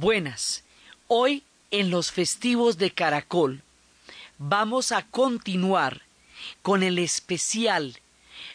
Buenas. 0.00 0.62
Hoy 1.08 1.42
en 1.72 1.90
los 1.90 2.12
festivos 2.12 2.78
de 2.78 2.92
Caracol 2.92 3.62
vamos 4.38 4.92
a 4.92 5.02
continuar 5.02 6.02
con 6.62 6.84
el 6.84 7.00
especial 7.00 7.98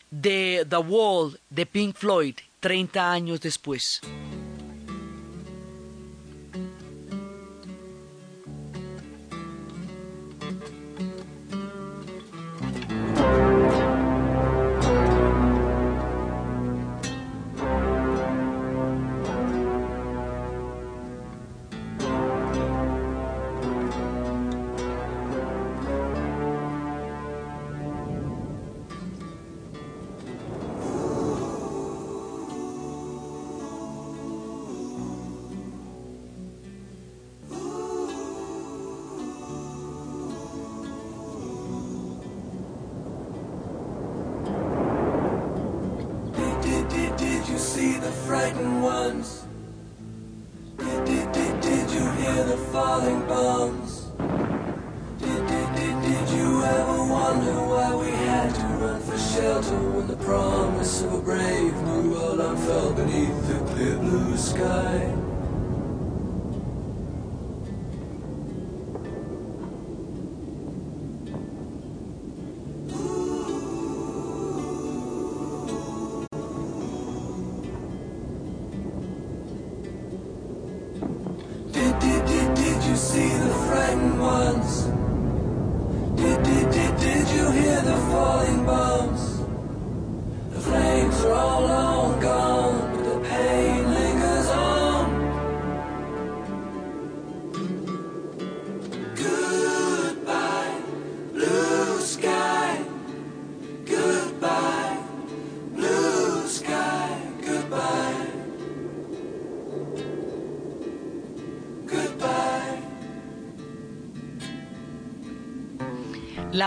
de 0.10 0.66
The 0.70 0.78
Wall 0.78 1.38
de 1.50 1.66
Pink 1.66 1.98
Floyd 1.98 2.36
30 2.62 3.12
años 3.12 3.42
después. 3.42 4.00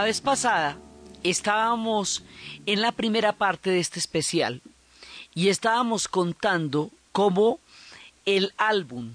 Vez 0.07 0.21
pasada 0.21 0.79
estábamos 1.25 2.23
en 2.65 2.81
la 2.81 2.93
primera 2.93 3.33
parte 3.33 3.71
de 3.71 3.81
este 3.81 3.99
especial 3.99 4.63
y 5.35 5.49
estábamos 5.49 6.07
contando 6.07 6.93
cómo 7.11 7.59
el 8.25 8.53
álbum 8.57 9.15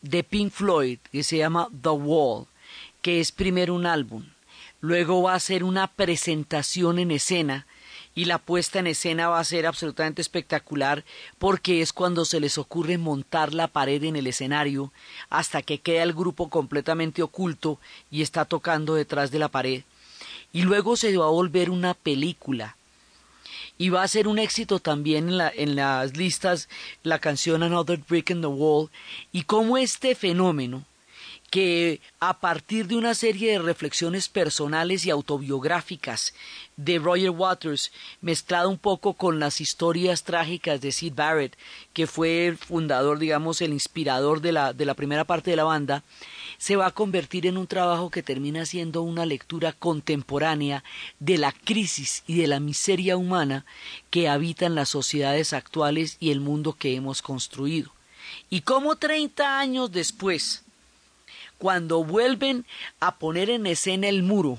de 0.00 0.24
Pink 0.24 0.50
Floyd, 0.50 0.98
que 1.12 1.22
se 1.22 1.36
llama 1.36 1.68
The 1.80 1.90
Wall, 1.90 2.46
que 3.02 3.20
es 3.20 3.30
primero 3.30 3.72
un 3.72 3.86
álbum, 3.86 4.24
luego 4.80 5.22
va 5.22 5.34
a 5.34 5.38
ser 5.38 5.62
una 5.62 5.86
presentación 5.86 6.98
en 6.98 7.12
escena 7.12 7.68
y 8.16 8.24
la 8.24 8.38
puesta 8.38 8.80
en 8.80 8.88
escena 8.88 9.28
va 9.28 9.38
a 9.38 9.44
ser 9.44 9.64
absolutamente 9.64 10.22
espectacular 10.22 11.04
porque 11.38 11.82
es 11.82 11.92
cuando 11.92 12.24
se 12.24 12.40
les 12.40 12.58
ocurre 12.58 12.98
montar 12.98 13.54
la 13.54 13.68
pared 13.68 14.02
en 14.02 14.16
el 14.16 14.26
escenario 14.26 14.92
hasta 15.30 15.62
que 15.62 15.78
queda 15.78 16.02
el 16.02 16.12
grupo 16.12 16.50
completamente 16.50 17.22
oculto 17.22 17.78
y 18.10 18.22
está 18.22 18.44
tocando 18.44 18.96
detrás 18.96 19.30
de 19.30 19.38
la 19.38 19.48
pared 19.48 19.84
y 20.52 20.62
luego 20.62 20.96
se 20.96 21.16
va 21.16 21.26
a 21.26 21.30
volver 21.30 21.70
una 21.70 21.94
película. 21.94 22.76
Y 23.78 23.88
va 23.88 24.02
a 24.02 24.08
ser 24.08 24.28
un 24.28 24.38
éxito 24.38 24.78
también 24.78 25.28
en, 25.28 25.38
la, 25.38 25.48
en 25.54 25.76
las 25.76 26.16
listas 26.16 26.68
la 27.02 27.18
canción 27.18 27.62
Another 27.62 27.98
Brick 28.08 28.30
in 28.30 28.40
the 28.40 28.46
Wall 28.46 28.90
y 29.32 29.42
cómo 29.42 29.78
este 29.78 30.14
fenómeno 30.14 30.84
que 31.52 32.00
a 32.18 32.40
partir 32.40 32.86
de 32.86 32.96
una 32.96 33.14
serie 33.14 33.52
de 33.52 33.58
reflexiones 33.58 34.30
personales 34.30 35.04
y 35.04 35.10
autobiográficas 35.10 36.32
de 36.78 36.98
Roger 36.98 37.28
Waters, 37.28 37.92
mezclado 38.22 38.70
un 38.70 38.78
poco 38.78 39.12
con 39.12 39.38
las 39.38 39.60
historias 39.60 40.24
trágicas 40.24 40.80
de 40.80 40.92
Sid 40.92 41.12
Barrett, 41.14 41.58
que 41.92 42.06
fue 42.06 42.46
el 42.46 42.56
fundador, 42.56 43.18
digamos, 43.18 43.60
el 43.60 43.74
inspirador 43.74 44.40
de 44.40 44.52
la, 44.52 44.72
de 44.72 44.86
la 44.86 44.94
primera 44.94 45.26
parte 45.26 45.50
de 45.50 45.56
la 45.56 45.64
banda, 45.64 46.04
se 46.56 46.76
va 46.76 46.86
a 46.86 46.90
convertir 46.90 47.46
en 47.46 47.58
un 47.58 47.66
trabajo 47.66 48.08
que 48.08 48.22
termina 48.22 48.64
siendo 48.64 49.02
una 49.02 49.26
lectura 49.26 49.74
contemporánea 49.74 50.82
de 51.20 51.36
la 51.36 51.52
crisis 51.52 52.24
y 52.26 52.38
de 52.38 52.46
la 52.46 52.60
miseria 52.60 53.18
humana 53.18 53.66
que 54.08 54.26
habitan 54.26 54.74
las 54.74 54.88
sociedades 54.88 55.52
actuales 55.52 56.16
y 56.18 56.30
el 56.30 56.40
mundo 56.40 56.72
que 56.72 56.94
hemos 56.94 57.20
construido. 57.20 57.92
Y 58.48 58.62
cómo 58.62 58.96
treinta 58.96 59.60
años 59.60 59.92
después, 59.92 60.64
cuando 61.62 62.02
vuelven 62.02 62.66
a 62.98 63.18
poner 63.20 63.48
en 63.48 63.68
escena 63.68 64.08
el 64.08 64.24
muro, 64.24 64.58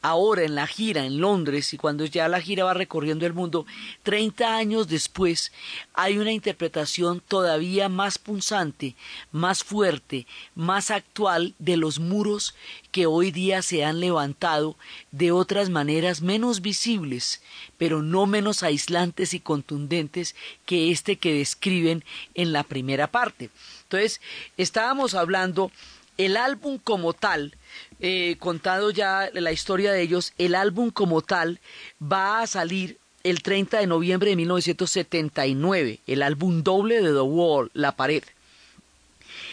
ahora 0.00 0.42
en 0.42 0.56
la 0.56 0.66
gira 0.66 1.06
en 1.06 1.20
Londres 1.20 1.72
y 1.72 1.76
cuando 1.76 2.04
ya 2.04 2.26
la 2.26 2.40
gira 2.40 2.64
va 2.64 2.74
recorriendo 2.74 3.26
el 3.26 3.32
mundo, 3.32 3.64
30 4.02 4.56
años 4.56 4.88
después, 4.88 5.52
hay 5.94 6.18
una 6.18 6.32
interpretación 6.32 7.20
todavía 7.20 7.88
más 7.88 8.18
punzante, 8.18 8.96
más 9.30 9.62
fuerte, 9.62 10.26
más 10.56 10.90
actual 10.90 11.54
de 11.60 11.76
los 11.76 12.00
muros 12.00 12.56
que 12.90 13.06
hoy 13.06 13.30
día 13.30 13.62
se 13.62 13.84
han 13.84 14.00
levantado 14.00 14.76
de 15.12 15.30
otras 15.30 15.70
maneras 15.70 16.22
menos 16.22 16.60
visibles, 16.60 17.40
pero 17.78 18.02
no 18.02 18.26
menos 18.26 18.64
aislantes 18.64 19.32
y 19.32 19.38
contundentes 19.38 20.34
que 20.66 20.90
este 20.90 21.14
que 21.14 21.34
describen 21.34 22.02
en 22.34 22.52
la 22.52 22.64
primera 22.64 23.06
parte. 23.12 23.50
Entonces, 23.84 24.20
estábamos 24.56 25.14
hablando 25.14 25.70
el 26.18 26.36
álbum 26.36 26.78
como 26.78 27.12
tal, 27.12 27.54
eh, 28.00 28.36
contado 28.38 28.90
ya 28.90 29.30
la 29.32 29.52
historia 29.52 29.92
de 29.92 30.02
ellos, 30.02 30.32
el 30.38 30.54
álbum 30.54 30.90
como 30.90 31.22
tal 31.22 31.60
va 32.00 32.40
a 32.40 32.46
salir 32.46 32.98
el 33.24 33.42
30 33.42 33.78
de 33.78 33.86
noviembre 33.86 34.30
de 34.30 34.36
1979, 34.36 36.00
el 36.06 36.22
álbum 36.22 36.62
doble 36.62 37.00
de 37.00 37.12
The 37.12 37.20
Wall, 37.20 37.70
La 37.74 37.92
Pared. 37.92 38.24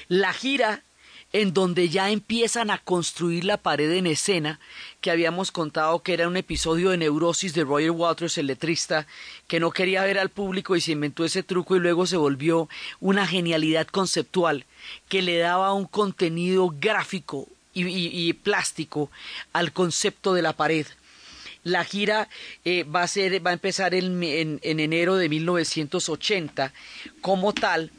La 0.07 0.33
gira 0.33 0.83
en 1.33 1.53
donde 1.53 1.89
ya 1.89 2.09
empiezan 2.09 2.71
a 2.71 2.79
construir 2.79 3.45
la 3.45 3.57
pared 3.57 3.91
en 3.91 4.07
escena, 4.07 4.59
que 5.01 5.11
habíamos 5.11 5.51
contado 5.51 6.01
que 6.01 6.13
era 6.13 6.27
un 6.27 6.37
episodio 6.37 6.89
de 6.89 6.97
neurosis 6.97 7.53
de 7.53 7.63
Roger 7.63 7.91
Waters, 7.91 8.37
el 8.37 8.47
letrista, 8.47 9.07
que 9.47 9.59
no 9.59 9.71
quería 9.71 10.03
ver 10.03 10.19
al 10.19 10.29
público 10.29 10.75
y 10.75 10.81
se 10.81 10.91
inventó 10.91 11.23
ese 11.23 11.43
truco 11.43 11.75
y 11.75 11.79
luego 11.79 12.05
se 12.05 12.17
volvió 12.17 12.67
una 12.99 13.25
genialidad 13.25 13.87
conceptual 13.87 14.65
que 15.07 15.21
le 15.21 15.37
daba 15.37 15.73
un 15.73 15.85
contenido 15.85 16.73
gráfico 16.79 17.47
y, 17.73 18.33
plástico 18.33 19.09
al 19.53 19.71
concepto 19.71 20.33
de 20.33 20.41
la 20.41 20.53
pared. 20.53 20.85
La 21.63 21.85
gira 21.85 22.27
eh, 22.65 22.83
va, 22.83 23.03
a 23.03 23.07
ser, 23.07 23.45
va 23.45 23.51
a 23.51 23.53
empezar 23.53 23.93
en, 23.93 24.21
en, 24.23 24.59
en 24.63 24.79
enero 24.79 25.15
de 25.15 25.29
1980 25.29 26.73
como 27.21 27.53
tal 27.53 27.91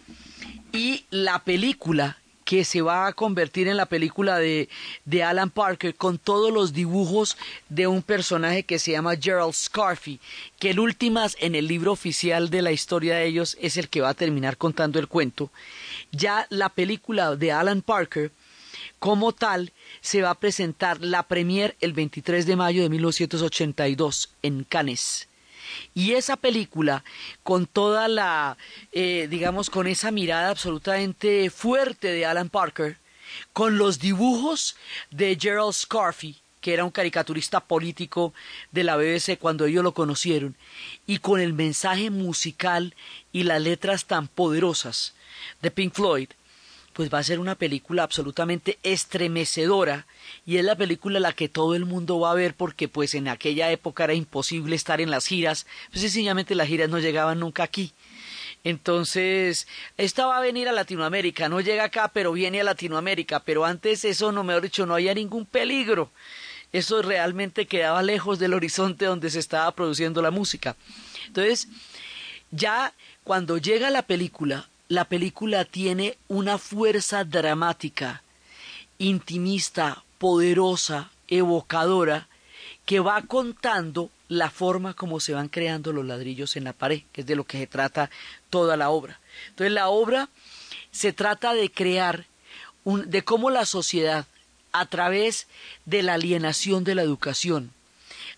y 0.72 1.04
la 1.10 1.44
película 1.44 2.19
que 2.50 2.64
se 2.64 2.82
va 2.82 3.06
a 3.06 3.12
convertir 3.12 3.68
en 3.68 3.76
la 3.76 3.86
película 3.86 4.36
de, 4.38 4.68
de, 5.04 5.22
Alan 5.22 5.50
Parker 5.50 5.94
con 5.94 6.18
todos 6.18 6.52
los 6.52 6.72
dibujos 6.72 7.36
de 7.68 7.86
un 7.86 8.02
personaje 8.02 8.64
que 8.64 8.80
se 8.80 8.90
llama 8.90 9.14
Gerald 9.14 9.54
Scarfy, 9.54 10.18
que 10.58 10.70
el 10.70 10.80
últimas 10.80 11.36
en 11.38 11.54
el 11.54 11.68
libro 11.68 11.92
oficial 11.92 12.50
de 12.50 12.62
la 12.62 12.72
historia 12.72 13.14
de 13.14 13.26
ellos 13.26 13.56
es 13.60 13.76
el 13.76 13.88
que 13.88 14.00
va 14.00 14.08
a 14.08 14.14
terminar 14.14 14.56
contando 14.56 14.98
el 14.98 15.06
cuento. 15.06 15.52
Ya 16.10 16.48
la 16.50 16.70
película 16.70 17.36
de 17.36 17.52
Alan 17.52 17.82
Parker 17.82 18.32
como 18.98 19.30
tal, 19.30 19.72
se 20.00 20.20
va 20.20 20.30
a 20.30 20.40
presentar 20.40 21.00
la 21.00 21.22
premier 21.22 21.76
el 21.80 21.92
23 21.92 22.46
de 22.46 22.56
mayo 22.56 22.82
de 22.82 22.88
1982 22.88 24.28
en 24.42 24.64
Cannes. 24.64 25.29
Y 25.94 26.12
esa 26.12 26.36
película, 26.36 27.04
con 27.42 27.66
toda 27.66 28.08
la, 28.08 28.56
eh, 28.92 29.26
digamos, 29.30 29.70
con 29.70 29.86
esa 29.86 30.10
mirada 30.10 30.50
absolutamente 30.50 31.50
fuerte 31.50 32.08
de 32.08 32.26
Alan 32.26 32.48
Parker, 32.48 32.98
con 33.52 33.78
los 33.78 33.98
dibujos 33.98 34.76
de 35.10 35.36
Gerald 35.40 35.72
Scarfy, 35.72 36.36
que 36.60 36.74
era 36.74 36.84
un 36.84 36.90
caricaturista 36.90 37.60
político 37.60 38.34
de 38.70 38.84
la 38.84 38.96
BBC 38.96 39.38
cuando 39.38 39.64
ellos 39.64 39.84
lo 39.84 39.94
conocieron, 39.94 40.56
y 41.06 41.18
con 41.18 41.40
el 41.40 41.52
mensaje 41.52 42.10
musical 42.10 42.94
y 43.32 43.44
las 43.44 43.62
letras 43.62 44.04
tan 44.04 44.28
poderosas 44.28 45.14
de 45.62 45.70
Pink 45.70 45.94
Floyd, 45.94 46.28
pues 47.00 47.14
va 47.14 47.18
a 47.18 47.22
ser 47.22 47.38
una 47.38 47.54
película 47.54 48.02
absolutamente 48.02 48.78
estremecedora 48.82 50.04
y 50.44 50.58
es 50.58 50.64
la 50.66 50.76
película 50.76 51.18
la 51.18 51.32
que 51.32 51.48
todo 51.48 51.74
el 51.74 51.86
mundo 51.86 52.20
va 52.20 52.30
a 52.30 52.34
ver 52.34 52.52
porque 52.52 52.88
pues 52.88 53.14
en 53.14 53.26
aquella 53.26 53.70
época 53.70 54.04
era 54.04 54.12
imposible 54.12 54.76
estar 54.76 55.00
en 55.00 55.10
las 55.10 55.24
giras, 55.24 55.66
pues 55.88 56.02
sencillamente 56.02 56.54
las 56.54 56.68
giras 56.68 56.90
no 56.90 56.98
llegaban 56.98 57.40
nunca 57.40 57.62
aquí. 57.62 57.94
Entonces, 58.64 59.66
esta 59.96 60.26
va 60.26 60.36
a 60.36 60.42
venir 60.42 60.68
a 60.68 60.72
Latinoamérica, 60.72 61.48
no 61.48 61.62
llega 61.62 61.84
acá, 61.84 62.08
pero 62.08 62.32
viene 62.32 62.60
a 62.60 62.64
Latinoamérica, 62.64 63.40
pero 63.40 63.64
antes 63.64 64.04
eso, 64.04 64.30
no 64.30 64.44
me 64.44 64.60
dicho, 64.60 64.84
no 64.84 64.92
había 64.92 65.14
ningún 65.14 65.46
peligro. 65.46 66.10
Eso 66.70 67.00
realmente 67.00 67.64
quedaba 67.64 68.02
lejos 68.02 68.38
del 68.38 68.52
horizonte 68.52 69.06
donde 69.06 69.30
se 69.30 69.38
estaba 69.38 69.74
produciendo 69.74 70.20
la 70.20 70.30
música. 70.30 70.76
Entonces, 71.28 71.66
ya 72.50 72.92
cuando 73.24 73.56
llega 73.56 73.88
la 73.88 74.02
película, 74.02 74.68
la 74.90 75.04
película 75.04 75.64
tiene 75.64 76.18
una 76.26 76.58
fuerza 76.58 77.22
dramática, 77.22 78.24
intimista, 78.98 80.02
poderosa, 80.18 81.12
evocadora, 81.28 82.26
que 82.84 82.98
va 82.98 83.22
contando 83.22 84.10
la 84.26 84.50
forma 84.50 84.94
como 84.94 85.20
se 85.20 85.32
van 85.32 85.48
creando 85.48 85.92
los 85.92 86.04
ladrillos 86.04 86.56
en 86.56 86.64
la 86.64 86.72
pared, 86.72 87.02
que 87.12 87.20
es 87.20 87.26
de 87.28 87.36
lo 87.36 87.44
que 87.44 87.58
se 87.58 87.68
trata 87.68 88.10
toda 88.50 88.76
la 88.76 88.90
obra. 88.90 89.20
Entonces 89.50 89.72
la 89.72 89.88
obra 89.90 90.28
se 90.90 91.12
trata 91.12 91.54
de 91.54 91.70
crear 91.70 92.26
un, 92.82 93.08
de 93.08 93.22
cómo 93.22 93.50
la 93.50 93.66
sociedad, 93.66 94.26
a 94.72 94.86
través 94.86 95.46
de 95.84 96.02
la 96.02 96.14
alienación 96.14 96.82
de 96.82 96.96
la 96.96 97.02
educación, 97.02 97.72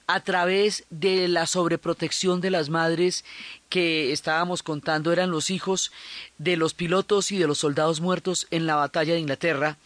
a 0.07 0.21
través 0.21 0.85
de 0.91 1.29
la 1.29 1.47
sobreprotección 1.47 2.41
de 2.41 2.51
las 2.51 2.69
madres 2.69 3.25
que 3.69 4.13
estábamos 4.13 4.63
contando 4.63 5.13
eran 5.13 5.31
los 5.31 5.51
hijos 5.51 5.93
de 6.39 6.57
los 6.57 6.75
pilotos 6.75 7.33
y 7.33 7.39
de 7.39 7.47
los 7.47 7.59
soldados 7.59 8.01
muertos 8.01 8.47
en 8.51 8.67
la 8.67 8.77
batalla 8.77 9.15
de 9.15 9.21
Inglaterra. 9.21 9.77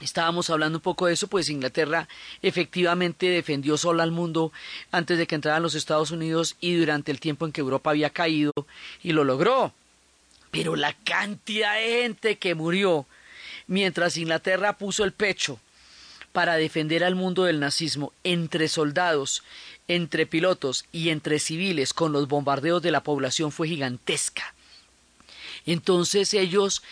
Estábamos 0.00 0.50
hablando 0.50 0.78
un 0.78 0.82
poco 0.82 1.06
de 1.06 1.14
eso, 1.14 1.26
pues 1.26 1.48
Inglaterra 1.48 2.06
efectivamente 2.42 3.30
defendió 3.30 3.78
sola 3.78 4.02
al 4.02 4.10
mundo 4.12 4.52
antes 4.92 5.16
de 5.16 5.26
que 5.26 5.34
entraran 5.34 5.62
los 5.62 5.74
Estados 5.74 6.10
Unidos 6.10 6.56
y 6.60 6.74
durante 6.74 7.10
el 7.10 7.20
tiempo 7.20 7.46
en 7.46 7.52
que 7.52 7.62
Europa 7.62 7.90
había 7.90 8.10
caído 8.10 8.52
y 9.02 9.12
lo 9.12 9.24
logró. 9.24 9.72
Pero 10.50 10.76
la 10.76 10.92
cantidad 10.92 11.74
de 11.76 12.02
gente 12.02 12.36
que 12.36 12.54
murió 12.54 13.06
mientras 13.66 14.18
Inglaterra 14.18 14.74
puso 14.74 15.02
el 15.02 15.12
pecho 15.12 15.58
para 16.36 16.56
defender 16.56 17.02
al 17.02 17.14
mundo 17.14 17.44
del 17.44 17.60
nazismo 17.60 18.12
entre 18.22 18.68
soldados, 18.68 19.42
entre 19.88 20.26
pilotos 20.26 20.84
y 20.92 21.08
entre 21.08 21.38
civiles 21.38 21.94
con 21.94 22.12
los 22.12 22.28
bombardeos 22.28 22.82
de 22.82 22.90
la 22.90 23.02
población 23.02 23.50
fue 23.50 23.68
gigantesca. 23.68 24.54
Entonces 25.64 26.34
ellos 26.34 26.82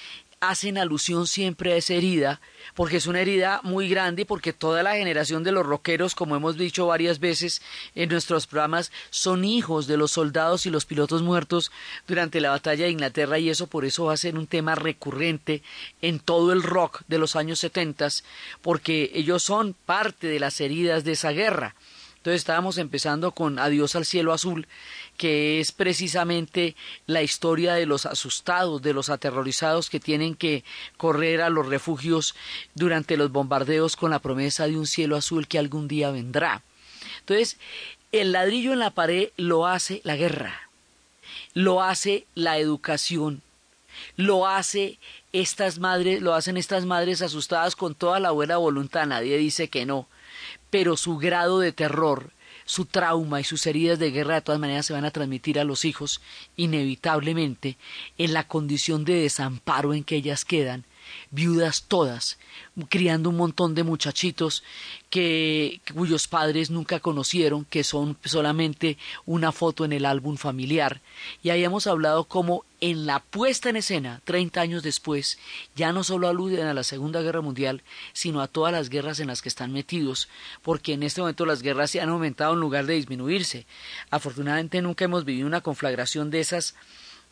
hacen 0.48 0.78
alusión 0.78 1.26
siempre 1.26 1.72
a 1.72 1.76
esa 1.76 1.94
herida, 1.94 2.40
porque 2.74 2.96
es 2.96 3.06
una 3.06 3.20
herida 3.20 3.60
muy 3.62 3.88
grande 3.88 4.22
y 4.22 4.24
porque 4.24 4.52
toda 4.52 4.82
la 4.82 4.94
generación 4.94 5.44
de 5.44 5.52
los 5.52 5.66
rockeros, 5.66 6.14
como 6.14 6.36
hemos 6.36 6.56
dicho 6.56 6.86
varias 6.86 7.18
veces 7.18 7.62
en 7.94 8.08
nuestros 8.08 8.46
programas, 8.46 8.92
son 9.10 9.44
hijos 9.44 9.86
de 9.86 9.96
los 9.96 10.12
soldados 10.12 10.66
y 10.66 10.70
los 10.70 10.84
pilotos 10.84 11.22
muertos 11.22 11.72
durante 12.06 12.40
la 12.40 12.50
batalla 12.50 12.84
de 12.84 12.90
Inglaterra 12.90 13.38
y 13.38 13.50
eso 13.50 13.66
por 13.66 13.84
eso 13.84 14.06
va 14.06 14.14
a 14.14 14.18
ser 14.18 14.36
un 14.36 14.46
tema 14.46 14.74
recurrente 14.74 15.62
en 16.02 16.18
todo 16.18 16.52
el 16.52 16.62
rock 16.62 17.02
de 17.08 17.18
los 17.18 17.36
años 17.36 17.58
setentas, 17.58 18.24
porque 18.62 19.10
ellos 19.14 19.42
son 19.42 19.74
parte 19.86 20.26
de 20.26 20.40
las 20.40 20.60
heridas 20.60 21.04
de 21.04 21.12
esa 21.12 21.30
guerra. 21.30 21.74
Entonces 22.24 22.40
estábamos 22.40 22.78
empezando 22.78 23.32
con 23.32 23.58
Adiós 23.58 23.96
al 23.96 24.06
cielo 24.06 24.32
azul, 24.32 24.66
que 25.18 25.60
es 25.60 25.72
precisamente 25.72 26.74
la 27.06 27.22
historia 27.22 27.74
de 27.74 27.84
los 27.84 28.06
asustados, 28.06 28.80
de 28.80 28.94
los 28.94 29.10
aterrorizados 29.10 29.90
que 29.90 30.00
tienen 30.00 30.34
que 30.34 30.64
correr 30.96 31.42
a 31.42 31.50
los 31.50 31.66
refugios 31.66 32.34
durante 32.74 33.18
los 33.18 33.30
bombardeos 33.30 33.94
con 33.96 34.10
la 34.10 34.20
promesa 34.20 34.66
de 34.66 34.78
un 34.78 34.86
cielo 34.86 35.16
azul 35.16 35.46
que 35.46 35.58
algún 35.58 35.86
día 35.86 36.12
vendrá. 36.12 36.62
Entonces, 37.20 37.58
el 38.10 38.32
ladrillo 38.32 38.72
en 38.72 38.78
la 38.78 38.92
pared 38.92 39.28
lo 39.36 39.66
hace 39.66 40.00
la 40.02 40.16
guerra, 40.16 40.70
lo 41.52 41.82
hace 41.82 42.26
la 42.34 42.56
educación, 42.56 43.42
lo 44.16 44.46
hace 44.46 44.98
estas 45.34 45.78
madres, 45.78 46.22
lo 46.22 46.32
hacen 46.32 46.56
estas 46.56 46.86
madres 46.86 47.20
asustadas 47.20 47.76
con 47.76 47.94
toda 47.94 48.18
la 48.18 48.30
buena 48.30 48.56
voluntad, 48.56 49.06
nadie 49.06 49.36
dice 49.36 49.68
que 49.68 49.84
no, 49.84 50.08
pero 50.74 50.96
su 50.96 51.18
grado 51.18 51.60
de 51.60 51.70
terror, 51.70 52.32
su 52.64 52.84
trauma 52.84 53.40
y 53.40 53.44
sus 53.44 53.64
heridas 53.68 54.00
de 54.00 54.10
guerra 54.10 54.34
de 54.34 54.40
todas 54.40 54.60
maneras 54.60 54.84
se 54.84 54.92
van 54.92 55.04
a 55.04 55.12
transmitir 55.12 55.60
a 55.60 55.62
los 55.62 55.84
hijos 55.84 56.20
inevitablemente 56.56 57.76
en 58.18 58.32
la 58.32 58.48
condición 58.48 59.04
de 59.04 59.14
desamparo 59.14 59.94
en 59.94 60.02
que 60.02 60.16
ellas 60.16 60.44
quedan 60.44 60.84
viudas 61.30 61.84
todas, 61.88 62.38
criando 62.88 63.30
un 63.30 63.36
montón 63.36 63.74
de 63.74 63.82
muchachitos 63.82 64.62
que, 65.10 65.80
cuyos 65.94 66.28
padres 66.28 66.70
nunca 66.70 67.00
conocieron, 67.00 67.64
que 67.64 67.84
son 67.84 68.16
solamente 68.24 68.98
una 69.26 69.52
foto 69.52 69.84
en 69.84 69.92
el 69.92 70.06
álbum 70.06 70.36
familiar. 70.36 71.00
Y 71.42 71.50
ahí 71.50 71.64
hemos 71.64 71.86
hablado 71.86 72.24
cómo 72.24 72.64
en 72.80 73.06
la 73.06 73.20
puesta 73.20 73.70
en 73.70 73.76
escena, 73.76 74.20
30 74.24 74.60
años 74.60 74.82
después, 74.82 75.38
ya 75.74 75.92
no 75.92 76.04
solo 76.04 76.28
aluden 76.28 76.66
a 76.66 76.74
la 76.74 76.82
Segunda 76.82 77.22
Guerra 77.22 77.40
Mundial, 77.40 77.82
sino 78.12 78.40
a 78.40 78.48
todas 78.48 78.72
las 78.72 78.90
guerras 78.90 79.20
en 79.20 79.28
las 79.28 79.40
que 79.40 79.48
están 79.48 79.72
metidos, 79.72 80.28
porque 80.62 80.92
en 80.92 81.02
este 81.02 81.20
momento 81.20 81.46
las 81.46 81.62
guerras 81.62 81.90
se 81.90 82.00
han 82.00 82.10
aumentado 82.10 82.54
en 82.54 82.60
lugar 82.60 82.86
de 82.86 82.94
disminuirse. 82.94 83.66
Afortunadamente 84.10 84.82
nunca 84.82 85.04
hemos 85.04 85.24
vivido 85.24 85.46
una 85.46 85.62
conflagración 85.62 86.30
de 86.30 86.40
esas 86.40 86.74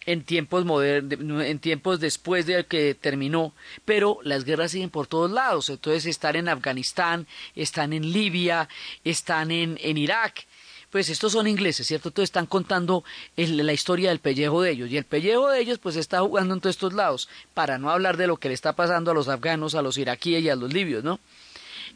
en 0.07 0.25
tiempos 0.25 0.65
modernos, 0.65 1.45
en 1.45 1.59
tiempos 1.59 2.01
después 2.01 2.47
de 2.47 2.67
que 2.67 2.95
terminó, 2.95 3.55
pero 3.85 4.19
las 4.23 4.45
guerras 4.45 4.73
siguen 4.73 4.91
por 4.91 5.07
todos 5.07 5.31
lados. 5.31 5.71
Entonces 5.71 6.07
están 6.07 6.37
en 6.37 6.49
Afganistán, 6.49 7.27
están 7.55 7.93
en 7.93 8.13
Libia, 8.13 8.69
están 9.05 9.51
en, 9.51 9.79
en 9.81 9.99
Irak. 9.99 10.47
Pues 10.91 11.09
estos 11.09 11.33
son 11.33 11.47
ingleses, 11.47 11.87
¿cierto? 11.87 12.11
Entonces 12.11 12.29
están 12.29 12.45
contando 12.45 13.03
la 13.37 13.73
historia 13.73 14.11
del 14.11 14.19
pellejo 14.19 14.61
de 14.61 14.73
ellos. 14.73 14.91
Y 14.91 14.99
el 14.99 15.05
pellejo 15.05 15.49
de 15.49 15.59
ellos, 15.59 15.79
pues 15.79 15.97
está 15.97 16.21
jugando 16.21 16.53
en 16.53 16.61
todos 16.61 16.77
estos 16.77 16.93
lados, 16.93 17.31
para 17.55 17.79
no 17.79 17.91
hablar 17.91 18.19
de 18.19 18.27
lo 18.27 18.37
que 18.37 18.49
le 18.49 18.55
está 18.55 18.75
pasando 18.75 19.11
a 19.11 19.15
los 19.15 19.29
afganos, 19.29 19.75
a 19.75 19.81
los 19.81 19.97
iraquíes 19.97 20.43
y 20.43 20.51
a 20.51 20.57
los 20.57 20.71
libios, 20.71 21.03
¿no? 21.03 21.19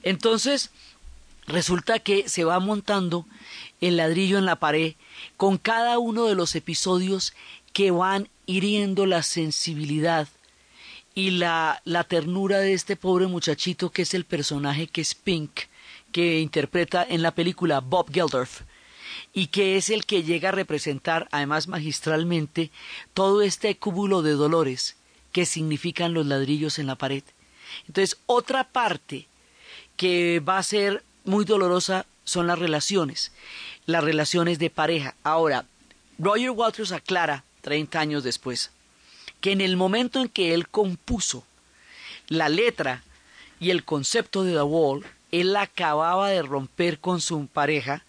Entonces, 0.03 0.71
resulta 1.47 1.99
que 1.99 2.29
se 2.31 2.45
va 2.45 2.59
montando 2.59 3.27
el 3.83 3.99
ladrillo 3.99 4.39
en 4.39 4.47
la 4.47 4.57
pared 4.57 4.95
con 5.37 5.59
cada 5.59 5.99
uno 5.99 6.25
de 6.25 6.35
los 6.35 6.55
episodios 6.55 7.35
que 7.77 7.91
van 7.91 8.31
hiriendo 8.47 9.05
la 9.05 9.23
sensibilidad 9.23 10.29
y 11.15 11.33
la, 11.33 11.83
la 11.85 12.05
ternura 12.05 12.59
de 12.59 12.73
este 12.73 12.97
pobre 12.97 13.27
muchachito 13.27 13.91
que 13.91 14.01
es 14.01 14.15
el 14.15 14.25
personaje 14.25 14.87
que 14.87 15.03
es 15.03 15.15
Pink, 15.15 15.51
que 16.11 16.41
interpreta 16.41 17.07
en 17.07 17.21
la 17.21 17.33
película 17.33 17.81
Bob 17.81 18.11
Geldof 18.11 18.63
y 19.35 19.49
que 19.49 19.77
es 19.77 19.91
el 19.91 20.07
que 20.07 20.23
llega 20.23 20.49
a 20.49 20.53
representar, 20.53 21.29
además 21.31 21.69
magistralmente, 21.69 22.71
todo 23.13 23.43
este 23.43 23.77
cúmulo 23.77 24.23
de 24.23 24.33
dolores 24.33 24.97
que 25.33 25.45
significan 25.45 26.15
los 26.15 26.25
ladrillos 26.25 26.79
en 26.79 26.87
la 26.87 26.97
pared. 26.97 27.25
Entonces, 27.89 28.17
otra 28.25 28.65
parte 28.65 29.29
que 29.99 30.41
va 30.41 30.57
a 30.57 30.63
ser 30.63 31.05
muy 31.27 31.45
dolorosa 31.45 32.07
son 32.25 32.47
las 32.47 32.59
relaciones, 32.59 33.33
las 33.85 34.03
relaciones 34.03 34.59
de 34.59 34.71
pareja. 34.71 35.15
Ahora, 35.23 35.67
Roger 36.19 36.53
Walters 36.53 36.93
aclara 36.93 37.45
treinta 37.67 37.99
años 37.99 38.23
después, 38.23 38.71
que 39.41 39.51
en 39.51 39.61
el 39.61 39.77
momento 39.77 40.21
en 40.21 40.29
que 40.29 40.55
él 40.55 40.69
compuso 40.69 41.43
la 42.29 42.49
letra 42.49 43.03
y 43.59 43.71
el 43.71 43.83
concepto 43.83 44.45
de 44.45 44.53
The 44.53 44.63
Wall, 44.63 45.05
él 45.33 45.57
acababa 45.57 46.31
de 46.31 46.43
romper 46.43 47.01
con 47.01 47.21
su 47.21 47.49
pareja, 47.49 48.05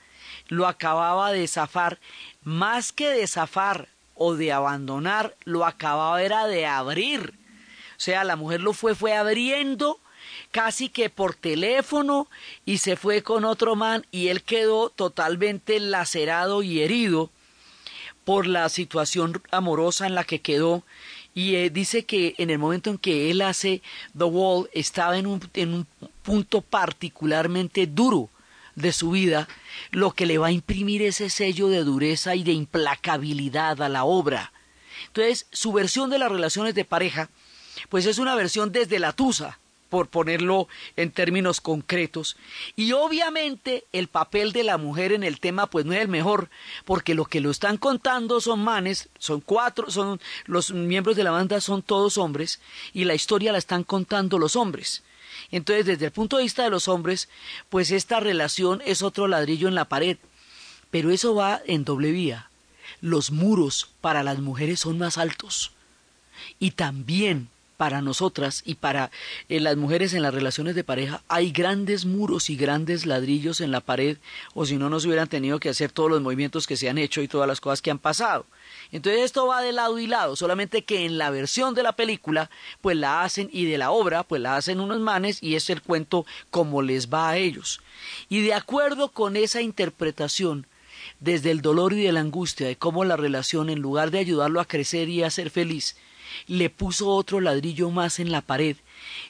lo 0.48 0.68
acababa 0.68 1.32
de 1.32 1.48
zafar, 1.48 1.98
más 2.44 2.92
que 2.92 3.10
de 3.10 3.26
zafar 3.26 3.88
o 4.14 4.36
de 4.36 4.52
abandonar, 4.52 5.36
lo 5.44 5.66
acababa 5.66 6.22
era 6.22 6.46
de 6.46 6.68
abrir. 6.68 7.34
O 7.98 8.00
sea, 8.00 8.24
la 8.24 8.36
mujer 8.36 8.62
lo 8.62 8.74
fue, 8.74 8.94
fue 8.94 9.16
abriendo 9.16 10.00
casi 10.52 10.90
que 10.90 11.10
por 11.10 11.34
teléfono 11.34 12.28
y 12.64 12.78
se 12.78 12.96
fue 12.96 13.24
con 13.24 13.44
otro 13.44 13.76
man 13.76 14.06
y 14.12 14.28
él 14.28 14.44
quedó 14.44 14.92
totalmente 14.92 15.80
lacerado 15.80 16.62
y 16.62 16.82
herido 16.82 17.32
por 18.28 18.46
la 18.46 18.68
situación 18.68 19.42
amorosa 19.52 20.06
en 20.06 20.14
la 20.14 20.26
que 20.26 20.42
quedó 20.42 20.84
y 21.34 21.56
eh, 21.56 21.70
dice 21.70 22.04
que 22.04 22.36
en 22.38 22.50
el 22.50 22.60
momento 22.60 22.90
en 22.90 22.98
que 22.98 23.32
él 23.32 23.40
hace 23.40 23.82
The 24.18 24.26
Wall 24.26 24.70
estaba 24.74 25.18
en 25.18 25.28
un, 25.28 25.50
en 25.54 25.74
un 25.74 25.88
punto 26.24 26.60
particularmente 26.60 27.88
duro 27.88 28.30
de 28.76 28.92
su 28.92 29.12
vida, 29.12 29.48
lo 29.92 30.12
que 30.12 30.26
le 30.26 30.40
va 30.40 30.48
a 30.48 30.52
imprimir 30.52 31.04
ese 31.04 31.30
sello 31.30 31.70
de 31.70 31.86
dureza 31.86 32.36
y 32.36 32.44
de 32.44 32.52
implacabilidad 32.52 33.82
a 33.82 33.88
la 33.88 34.04
obra. 34.04 34.52
Entonces, 35.08 35.48
su 35.54 35.72
versión 35.72 36.10
de 36.10 36.20
las 36.20 36.30
relaciones 36.30 36.76
de 36.76 36.84
pareja, 36.84 37.30
pues 37.88 38.06
es 38.06 38.18
una 38.18 38.36
versión 38.36 38.74
desde 38.74 39.00
la 39.00 39.14
tusa, 39.14 39.58
por 39.90 40.08
ponerlo 40.08 40.68
en 40.96 41.12
términos 41.12 41.62
concretos. 41.62 42.38
Y 42.76 42.92
obviamente 42.92 43.86
el 43.92 44.08
papel 44.08 44.52
de 44.52 44.64
la 44.64 44.78
mujer 44.78 45.12
en 45.12 45.24
el 45.24 45.40
tema 45.40 45.68
pues 45.68 45.86
no 45.86 45.94
es 45.94 46.02
el 46.02 46.08
mejor, 46.08 46.50
porque 46.86 47.16
lo 47.16 47.26
que 47.26 47.42
lo 47.42 47.52
están 47.52 47.78
contando 47.78 48.42
son 48.42 48.64
manes, 48.64 49.10
son 49.20 49.42
cuatro, 49.42 49.90
son 49.92 50.20
los 50.46 50.72
miembros 50.72 51.16
de 51.16 51.24
la 51.24 51.32
banda 51.32 51.62
son 51.62 51.82
todos 51.82 52.18
hombres 52.18 52.60
y 52.94 53.06
la 53.06 53.16
historia 53.16 53.52
la 53.52 53.58
están 53.58 53.84
contando 53.84 54.40
los 54.40 54.56
hombres. 54.56 55.04
Entonces, 55.52 55.86
desde 55.86 56.06
el 56.06 56.12
punto 56.12 56.38
de 56.38 56.44
vista 56.44 56.64
de 56.64 56.70
los 56.70 56.88
hombres, 56.88 57.30
pues 57.70 57.92
esta 57.92 58.20
relación 58.20 58.82
es 58.86 59.02
otro 59.02 59.28
ladrillo 59.28 59.68
en 59.68 59.76
la 59.76 59.86
pared. 59.86 60.18
Pero 60.90 61.12
eso 61.12 61.36
va 61.36 61.62
en 61.66 61.84
doble 61.84 62.12
vía. 62.12 62.50
Los 63.02 63.32
muros 63.32 63.90
para 64.02 64.24
las 64.24 64.40
mujeres 64.40 64.80
son 64.80 64.98
más 64.98 65.18
altos. 65.18 65.72
Y 66.60 66.72
también 66.72 67.50
para 67.78 68.02
nosotras 68.02 68.64
y 68.66 68.76
para 68.76 69.12
eh, 69.48 69.60
las 69.60 69.78
mujeres 69.78 70.14
en 70.14 70.24
las 70.24 70.34
relaciones 70.34 70.76
de 70.76 70.84
pareja 70.84 71.22
hay 71.28 71.52
grandes 71.52 72.06
muros 72.06 72.50
y 72.50 72.58
grandes 72.58 73.06
ladrillos 73.06 73.62
en 73.62 73.72
la 73.72 73.82
pared 73.82 74.18
o 74.56 74.66
si 74.66 74.78
no 74.78 74.90
nos 74.90 75.06
hubieran 75.06 75.30
tenido 75.30 75.60
que 75.60 75.70
hacer 75.70 75.92
todos 75.92 76.10
los 76.10 76.22
movimientos 76.22 76.68
que 76.68 76.76
se 76.76 76.90
han 76.90 76.98
hecho 76.98 77.22
y 77.22 77.28
todas 77.28 77.48
las 77.48 77.62
cosas 77.62 77.82
que 77.82 77.92
han 77.92 78.00
pasado. 78.00 78.46
Entonces 78.92 79.22
esto 79.22 79.48
va 79.48 79.62
de 79.62 79.72
lado 79.72 80.00
y 80.00 80.08
lado, 80.08 80.36
solamente 80.36 80.84
que 80.84 81.06
en 81.06 81.18
la 81.18 81.30
versión 81.30 81.76
de 81.76 81.84
la 81.84 81.94
película 81.94 82.50
pues 82.82 82.98
la 82.98 83.22
hacen 83.24 83.50
y 83.54 83.66
de 83.66 83.78
la 83.78 83.92
obra 83.92 84.24
pues 84.24 84.42
la 84.42 84.56
hacen 84.56 84.80
unos 84.80 85.00
manes 85.00 85.42
y 85.42 85.56
es 85.56 85.70
el 85.70 85.82
cuento 85.82 86.26
como 86.50 86.82
les 86.82 87.10
va 87.10 87.30
a 87.30 87.38
ellos. 87.38 87.82
Y 88.28 88.42
de 88.42 88.56
acuerdo 88.56 89.10
con 89.10 89.38
esa 89.38 89.62
interpretación 89.62 90.66
desde 91.20 91.52
el 91.52 91.62
dolor 91.62 91.94
y 91.94 92.04
de 92.04 92.12
la 92.12 92.22
angustia 92.22 92.68
de 92.68 92.76
cómo 92.76 93.06
la 93.06 93.18
relación 93.18 93.70
en 93.70 93.80
lugar 93.80 94.12
de 94.12 94.20
ayudarlo 94.20 94.60
a 94.60 94.66
crecer 94.66 95.10
y 95.10 95.24
a 95.24 95.30
ser 95.30 95.50
feliz 95.52 95.96
le 96.46 96.70
puso 96.70 97.10
otro 97.10 97.42
ladrillo 97.42 97.90
más 97.90 98.20
en 98.20 98.32
la 98.32 98.42
pared, 98.42 98.78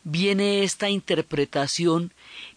viene 0.03 0.63
esta 0.63 0.89
interpretación 0.89 2.11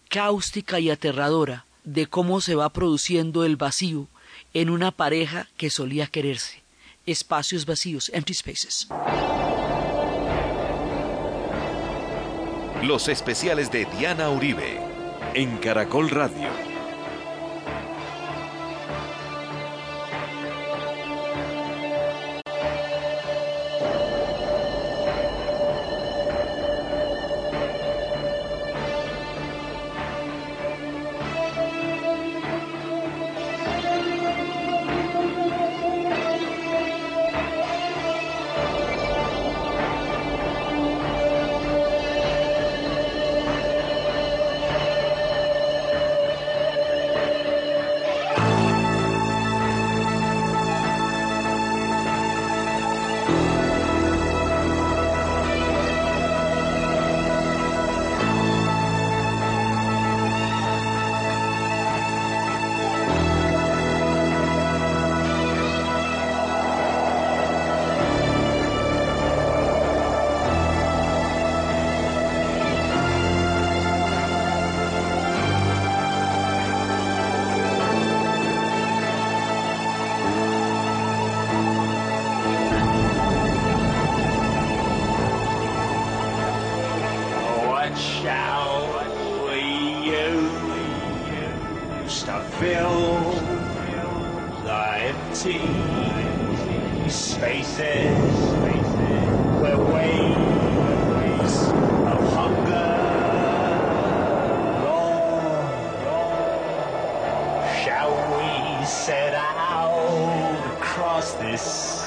cáustica 0.09 0.79
y 0.79 0.89
aterradora 0.89 1.65
de 1.83 2.07
cómo 2.07 2.41
se 2.41 2.55
va 2.55 2.69
produciendo 2.69 3.45
el 3.45 3.55
vacío 3.55 4.07
en 4.53 4.69
una 4.69 4.91
pareja 4.91 5.47
que 5.57 5.69
solía 5.69 6.07
quererse. 6.07 6.61
Espacios 7.05 7.65
vacíos, 7.65 8.11
empty 8.13 8.33
spaces. 8.33 8.87
Los 12.83 13.07
especiales 13.07 13.71
de 13.71 13.85
Diana 13.97 14.29
Uribe 14.29 14.79
en 15.33 15.57
Caracol 15.57 16.09
Radio. 16.09 16.70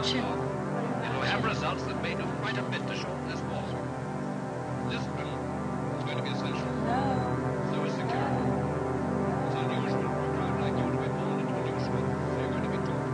And 0.00 0.08
if 0.08 0.14
it 0.14 0.22
does 0.22 0.24
Watching. 0.24 0.24
work, 0.24 1.04
it 1.04 1.12
will 1.12 1.22
have 1.22 1.44
results 1.44 1.82
that 1.84 2.00
may 2.02 2.14
do 2.14 2.24
quite 2.40 2.56
a 2.56 2.62
bit 2.62 2.86
to 2.86 2.96
shorten 2.96 3.28
this 3.28 3.40
war. 3.42 3.62
Discipline 4.88 5.28
is 5.98 6.04
going 6.04 6.16
to 6.16 6.22
be 6.22 6.30
essential. 6.30 6.72
So 7.72 7.84
is 7.84 7.94
security. 7.94 8.46
It's 9.44 9.54
unusual 9.56 10.08
for 10.08 10.24
a 10.24 10.30
crowd 10.30 10.60
like 10.60 10.76
you 10.78 10.90
to 10.90 10.98
be 10.98 11.08
born 11.08 11.40
into 11.40 11.54
a 11.54 11.62
new 11.62 11.80
school. 11.84 12.06
So 12.32 12.40
you're 12.40 12.50
going 12.50 12.64
to 12.64 12.70
be 12.70 12.78
taught. 12.86 13.08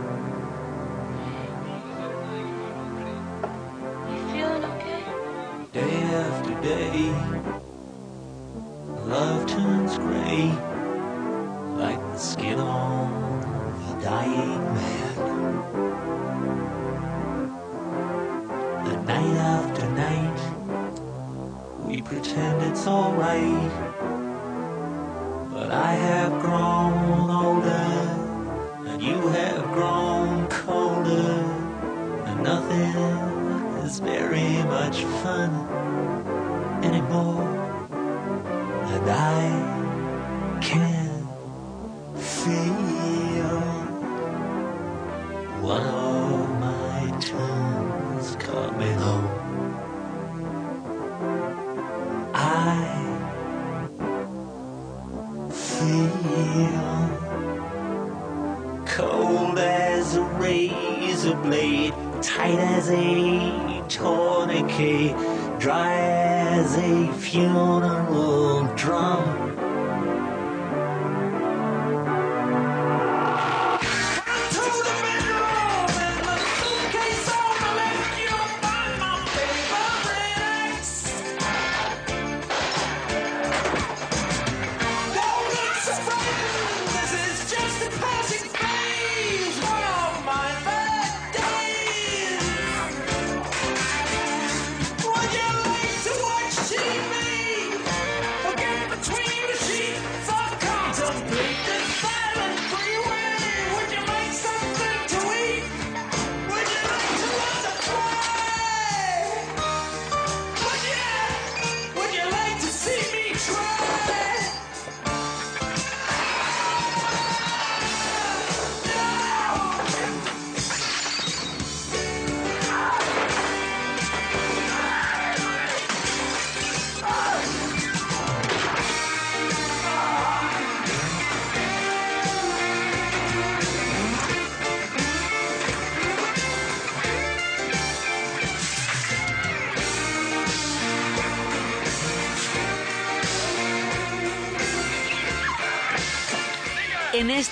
All 1.67 1.79
this 1.83 1.99
other 1.99 2.19
lying 2.23 2.49
about 2.55 2.75
already. 2.83 3.17
You 4.11 4.19
feeling 4.31 4.65
okay? 4.65 5.03
Day 5.73 6.03
after 6.23 6.55
day, 6.61 7.36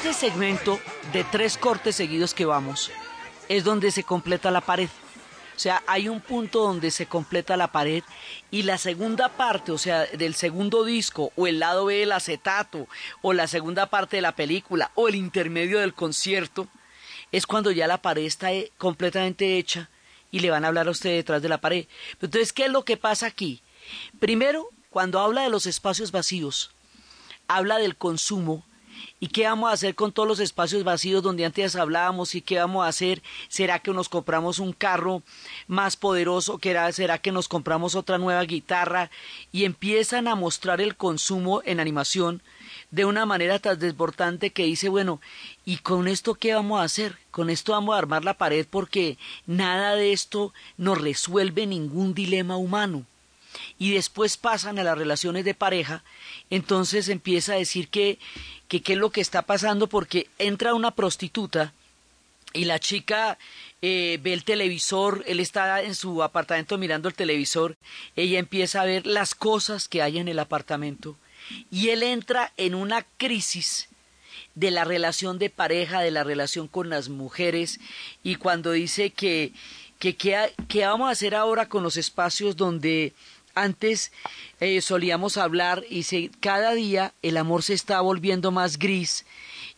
este 0.06 0.30
segmento 0.30 0.80
de 1.14 1.24
tres 1.24 1.58
cortes 1.58 1.96
seguidos 1.96 2.36
que 2.36 2.46
vamos, 2.46 2.92
es 3.50 3.64
donde 3.64 3.90
se 3.90 4.04
completa 4.04 4.52
la 4.52 4.62
pared. 4.62 4.88
O 5.56 5.60
sea, 5.60 5.82
hay 5.88 6.10
un 6.10 6.22
punto 6.22 6.62
donde 6.62 6.92
se 6.92 7.08
completa 7.08 7.58
la 7.58 7.72
pared 7.72 8.04
y 8.52 8.64
la 8.64 8.78
segunda 8.78 9.30
parte, 9.30 9.72
o 9.72 9.80
sea, 9.80 10.06
del 10.06 10.36
segundo 10.36 10.84
disco 10.84 11.32
o 11.36 11.48
el 11.48 11.58
lado 11.58 11.86
B 11.86 11.96
del 11.96 12.12
acetato 12.12 12.88
o 13.24 13.34
la 13.34 13.48
segunda 13.48 13.88
parte 13.88 14.18
de 14.18 14.22
la 14.22 14.36
película 14.36 14.92
o 14.94 15.08
el 15.08 15.16
intermedio 15.16 15.80
del 15.80 15.96
concierto, 15.96 16.68
es 17.32 17.48
cuando 17.48 17.72
ya 17.72 17.88
la 17.88 18.04
pared 18.04 18.26
está 18.26 18.54
eh, 18.54 18.72
completamente 18.78 19.58
hecha 19.58 19.90
y 20.30 20.40
le 20.40 20.52
van 20.52 20.66
a 20.66 20.68
hablar 20.68 20.88
a 20.88 20.92
usted 20.92 21.16
detrás 21.16 21.42
de 21.42 21.50
la 21.50 21.62
pared. 21.62 21.88
Entonces, 22.22 22.54
¿qué 22.54 22.66
es 22.66 22.72
lo 22.72 22.86
que 22.86 22.98
pasa 22.98 23.26
aquí? 23.26 23.64
Primero, 24.20 24.70
cuando 24.92 25.20
habla 25.20 25.42
de 25.42 25.50
los 25.50 25.66
espacios 25.66 26.12
vacíos, 26.12 26.70
habla 27.48 27.80
del 27.80 27.96
consumo 27.96 28.64
¿Y 29.26 29.30
qué 29.30 29.46
vamos 29.46 29.72
a 29.72 29.74
hacer 29.74 29.96
con 29.96 30.12
todos 30.12 30.28
los 30.28 30.40
espacios 30.40 30.84
vacíos 30.84 31.24
donde 31.24 31.46
antes 31.46 31.76
hablábamos? 31.76 32.36
¿Y 32.36 32.42
qué 32.42 32.60
vamos 32.60 32.86
a 32.86 32.90
hacer? 32.90 33.24
¿Será 33.48 33.80
que 33.80 33.90
nos 33.92 34.08
compramos 34.08 34.60
un 34.60 34.72
carro 34.72 35.24
más 35.66 35.98
poderoso? 35.98 36.60
¿Será 36.92 37.18
que 37.18 37.32
nos 37.32 37.48
compramos 37.48 37.96
otra 37.96 38.20
nueva 38.20 38.44
guitarra? 38.44 39.10
Y 39.52 39.66
empiezan 39.66 40.28
a 40.28 40.36
mostrar 40.36 40.80
el 40.80 40.96
consumo 40.96 41.64
en 41.66 41.80
animación 41.80 42.44
de 42.92 43.06
una 43.06 43.26
manera 43.26 43.58
tan 43.58 43.80
desbordante 43.80 44.52
que 44.52 44.66
dice, 44.66 44.90
bueno, 44.90 45.20
¿y 45.66 45.78
con 45.78 46.08
esto 46.08 46.36
qué 46.36 46.54
vamos 46.54 46.80
a 46.80 46.84
hacer? 46.84 47.18
Con 47.32 47.50
esto 47.50 47.72
vamos 47.72 47.96
a 47.96 47.98
armar 47.98 48.24
la 48.24 48.36
pared 48.36 48.68
porque 48.70 49.18
nada 49.48 49.96
de 49.96 50.14
esto 50.14 50.54
nos 50.78 51.02
resuelve 51.02 51.66
ningún 51.66 52.14
dilema 52.14 52.58
humano 52.58 53.08
y 53.78 53.94
después 53.94 54.38
pasan 54.38 54.80
a 54.80 54.84
las 54.84 54.98
relaciones 54.98 55.46
de 55.46 55.54
pareja, 55.54 56.04
entonces 56.50 57.10
empieza 57.10 57.54
a 57.54 57.58
decir 57.58 57.90
que, 57.90 58.20
que 58.68 58.82
qué 58.82 58.94
es 58.94 59.00
lo 59.00 59.12
que 59.12 59.22
está 59.22 59.44
pasando 59.44 59.88
porque 59.88 60.28
entra 60.38 60.74
una 60.74 60.92
prostituta 60.92 61.74
y 62.54 62.66
la 62.66 62.80
chica 62.80 63.38
eh, 63.82 64.20
ve 64.22 64.34
el 64.34 64.44
televisor, 64.44 65.24
él 65.28 65.40
está 65.40 65.82
en 65.82 65.94
su 65.94 66.24
apartamento 66.24 66.78
mirando 66.78 67.10
el 67.10 67.14
televisor, 67.14 67.76
ella 68.16 68.40
empieza 68.40 68.82
a 68.82 68.86
ver 68.86 69.06
las 69.06 69.36
cosas 69.36 69.88
que 69.88 70.02
hay 70.02 70.18
en 70.18 70.28
el 70.28 70.40
apartamento 70.40 71.18
y 71.70 71.90
él 71.90 72.02
entra 72.02 72.52
en 72.58 72.74
una 72.76 73.06
crisis 73.18 73.90
de 74.56 74.72
la 74.72 74.86
relación 74.86 75.38
de 75.38 75.50
pareja, 75.50 76.02
de 76.02 76.12
la 76.12 76.24
relación 76.24 76.68
con 76.68 76.90
las 76.90 77.10
mujeres 77.10 77.80
y 78.24 78.36
cuando 78.36 78.72
dice 78.72 79.12
que 79.12 79.52
que 80.00 80.16
qué 80.16 80.86
vamos 80.86 81.08
a 81.08 81.12
hacer 81.12 81.36
ahora 81.36 81.70
con 81.70 81.84
los 81.84 81.98
espacios 81.98 82.58
donde 82.58 83.14
antes 83.56 84.12
eh, 84.60 84.82
solíamos 84.82 85.38
hablar 85.38 85.84
y 85.90 86.04
se, 86.04 86.30
cada 86.40 86.74
día 86.74 87.14
el 87.22 87.38
amor 87.38 87.64
se 87.64 87.74
está 87.74 88.02
volviendo 88.02 88.52
más 88.52 88.78
gris 88.78 89.26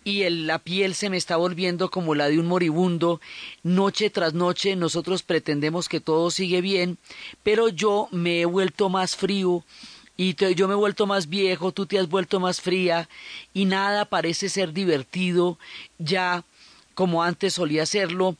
y 0.03 0.23
el, 0.23 0.47
la 0.47 0.59
piel 0.59 0.95
se 0.95 1.09
me 1.09 1.17
está 1.17 1.37
volviendo 1.37 1.89
como 1.89 2.15
la 2.15 2.29
de 2.29 2.39
un 2.39 2.47
moribundo. 2.47 3.21
Noche 3.63 4.09
tras 4.09 4.33
noche 4.33 4.75
nosotros 4.75 5.21
pretendemos 5.21 5.89
que 5.89 5.99
todo 5.99 6.31
sigue 6.31 6.61
bien, 6.61 6.97
pero 7.43 7.69
yo 7.69 8.07
me 8.11 8.41
he 8.41 8.45
vuelto 8.45 8.89
más 8.89 9.15
frío 9.15 9.63
y 10.15 10.33
te, 10.33 10.55
yo 10.55 10.67
me 10.67 10.73
he 10.73 10.77
vuelto 10.77 11.05
más 11.05 11.27
viejo, 11.29 11.71
tú 11.71 11.85
te 11.85 11.99
has 11.99 12.09
vuelto 12.09 12.39
más 12.39 12.61
fría 12.61 13.07
y 13.53 13.65
nada 13.65 14.05
parece 14.05 14.49
ser 14.49 14.73
divertido 14.73 15.59
ya 15.99 16.43
como 16.95 17.21
antes 17.21 17.53
solía 17.53 17.85
serlo 17.85 18.37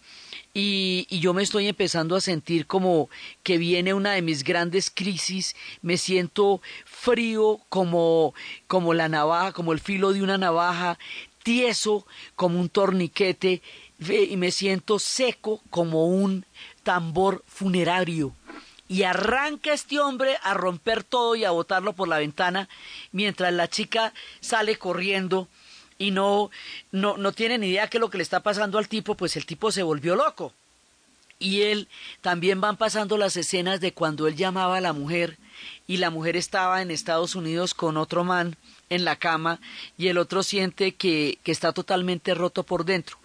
y, 0.60 1.06
y, 1.12 1.20
yo 1.20 1.36
me 1.36 1.44
estoy 1.44 1.68
empezando 1.68 2.16
a 2.16 2.20
sentir 2.20 2.66
como 2.66 3.12
que 3.44 3.60
viene 3.60 3.94
una 3.94 4.14
de 4.14 4.24
mis 4.24 4.44
grandes 4.44 4.90
crisis, 4.90 5.56
me 5.84 5.98
siento 5.98 6.64
frío 6.84 7.60
como, 7.70 8.34
como 8.66 8.96
la 8.96 9.08
navaja, 9.08 9.52
como 9.52 9.72
el 9.72 9.80
filo 9.80 10.14
de 10.14 10.24
una 10.24 10.40
navaja, 10.40 10.98
tieso 11.44 12.08
como 12.36 12.60
un 12.60 12.70
torniquete 12.70 13.62
y 14.00 14.36
me 14.36 14.50
siento 14.50 14.98
seco 14.98 15.62
como 15.70 16.08
un 16.08 16.44
tambor 16.82 17.44
funerario. 17.46 18.34
y 18.88 19.04
arranca 19.04 19.74
este 19.74 20.00
hombre 20.00 20.38
a 20.42 20.56
romper 20.56 21.04
todo 21.04 21.36
y 21.36 21.44
a 21.44 21.52
botarlo 21.52 21.94
por 21.94 22.08
la 22.08 22.18
ventana, 22.18 22.68
mientras 23.12 23.54
la 23.54 23.68
chica 23.68 24.12
sale 24.40 24.78
corriendo 24.78 25.50
y 25.98 26.12
no, 26.12 26.52
no, 26.92 27.18
no 27.18 27.32
tiene 27.32 27.58
ni 27.58 27.68
idea 27.68 27.88
qué 27.88 27.98
es 27.98 28.02
lo 28.02 28.10
que 28.10 28.18
le 28.18 28.24
está 28.24 28.42
pasando 28.42 28.78
al 28.78 28.88
tipo, 28.88 29.16
pues 29.16 29.36
el 29.36 29.46
tipo 29.46 29.72
se 29.72 29.84
volvió 29.84 30.16
loco. 30.16 30.54
Y 31.40 31.62
él 31.64 31.88
también 32.22 32.62
van 32.62 32.78
pasando 32.78 33.18
las 33.18 33.38
escenas 33.38 33.80
de 33.80 33.94
cuando 33.94 34.28
él 34.28 34.36
llamaba 34.36 34.78
a 34.78 34.82
la 34.82 34.94
mujer 34.94 35.38
y 35.88 35.98
la 35.98 36.10
mujer 36.10 36.36
estaba 36.36 36.82
en 36.82 36.92
Estados 36.92 37.36
Unidos 37.36 37.74
con 37.74 37.98
otro 37.98 38.24
man 38.24 38.56
en 38.90 39.06
la 39.06 39.18
cama 39.18 39.60
y 39.98 40.08
el 40.08 40.18
otro 40.18 40.44
siente 40.44 40.94
que, 40.94 41.38
que 41.44 41.52
está 41.52 41.74
totalmente 41.74 42.34
roto 42.34 42.64
por 42.64 42.86
dentro. 42.86 43.18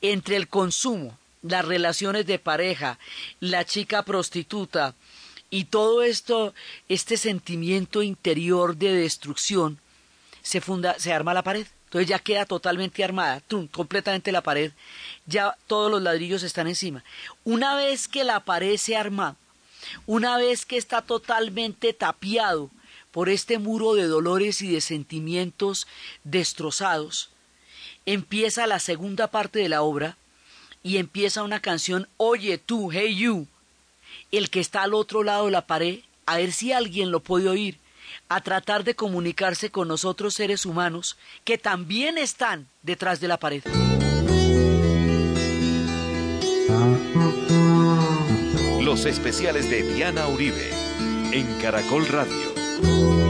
Entre 0.00 0.36
el 0.36 0.48
consumo, 0.48 1.16
las 1.42 1.64
relaciones 1.64 2.26
de 2.26 2.38
pareja, 2.38 2.98
la 3.38 3.64
chica 3.64 4.02
prostituta 4.02 4.94
y 5.50 5.64
todo 5.64 6.02
esto, 6.02 6.54
este 6.88 7.16
sentimiento 7.16 8.02
interior 8.02 8.76
de 8.76 8.92
destrucción, 8.94 9.78
se 10.42 10.60
funda, 10.60 10.98
se 10.98 11.12
arma 11.12 11.34
la 11.34 11.42
pared. 11.42 11.66
Entonces 11.90 12.08
ya 12.08 12.20
queda 12.20 12.46
totalmente 12.46 13.02
armada, 13.02 13.42
completamente 13.72 14.30
la 14.30 14.42
pared, 14.42 14.70
ya 15.26 15.56
todos 15.66 15.90
los 15.90 16.00
ladrillos 16.00 16.44
están 16.44 16.68
encima. 16.68 17.02
Una 17.42 17.74
vez 17.74 18.06
que 18.06 18.22
la 18.22 18.38
pared 18.38 18.76
se 18.76 18.94
arma, 18.96 19.34
una 20.06 20.36
vez 20.36 20.64
que 20.64 20.76
está 20.76 21.02
totalmente 21.02 21.92
tapiado 21.92 22.70
por 23.10 23.28
este 23.28 23.58
muro 23.58 23.94
de 23.94 24.04
dolores 24.04 24.62
y 24.62 24.70
de 24.72 24.80
sentimientos 24.80 25.88
destrozados, 26.22 27.30
empieza 28.06 28.68
la 28.68 28.78
segunda 28.78 29.26
parte 29.26 29.58
de 29.58 29.68
la 29.68 29.82
obra 29.82 30.16
y 30.84 30.98
empieza 30.98 31.42
una 31.42 31.58
canción 31.58 32.08
Oye 32.18 32.56
tú, 32.58 32.92
hey 32.92 33.16
you, 33.16 33.48
el 34.30 34.48
que 34.48 34.60
está 34.60 34.84
al 34.84 34.94
otro 34.94 35.24
lado 35.24 35.46
de 35.46 35.50
la 35.50 35.66
pared, 35.66 35.98
a 36.26 36.36
ver 36.36 36.52
si 36.52 36.72
alguien 36.72 37.10
lo 37.10 37.18
puede 37.18 37.48
oír 37.48 37.80
a 38.28 38.40
tratar 38.40 38.84
de 38.84 38.94
comunicarse 38.94 39.70
con 39.70 39.88
nosotros 39.88 40.34
seres 40.34 40.66
humanos 40.66 41.18
que 41.44 41.58
también 41.58 42.18
están 42.18 42.68
detrás 42.82 43.20
de 43.20 43.28
la 43.28 43.38
pared. 43.38 43.62
Los 48.82 49.04
especiales 49.06 49.70
de 49.70 49.82
Diana 49.94 50.26
Uribe 50.28 50.70
en 51.32 51.46
Caracol 51.60 52.06
Radio. 52.08 53.29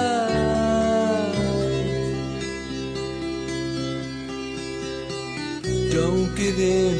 Don't 6.01 6.33
give 6.35 6.57
in 6.57 6.97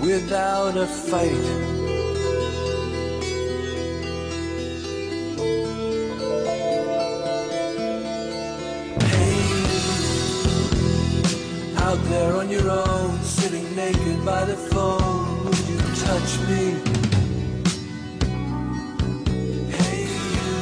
without 0.00 0.74
a 0.78 0.86
fight. 0.86 1.46
Hey, 9.12 9.42
out 11.76 12.00
there 12.08 12.36
on 12.36 12.48
your 12.48 12.70
own, 12.70 13.22
sitting 13.22 13.76
naked 13.76 14.24
by 14.24 14.46
the 14.46 14.56
phone, 14.56 15.44
would 15.44 15.58
you 15.68 15.78
touch 16.06 16.30
me? 16.48 16.62
Hey, 19.76 20.08
you, 20.36 20.54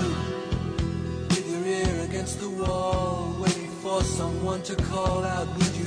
with 1.28 1.46
your 1.52 1.64
ear 1.64 2.04
against 2.04 2.40
the 2.40 2.50
wall, 2.50 3.36
waiting 3.38 3.70
for 3.80 4.02
someone 4.02 4.62
to 4.62 4.74
call 4.74 5.22
out, 5.24 5.46
would 5.56 5.76
you 5.76 5.86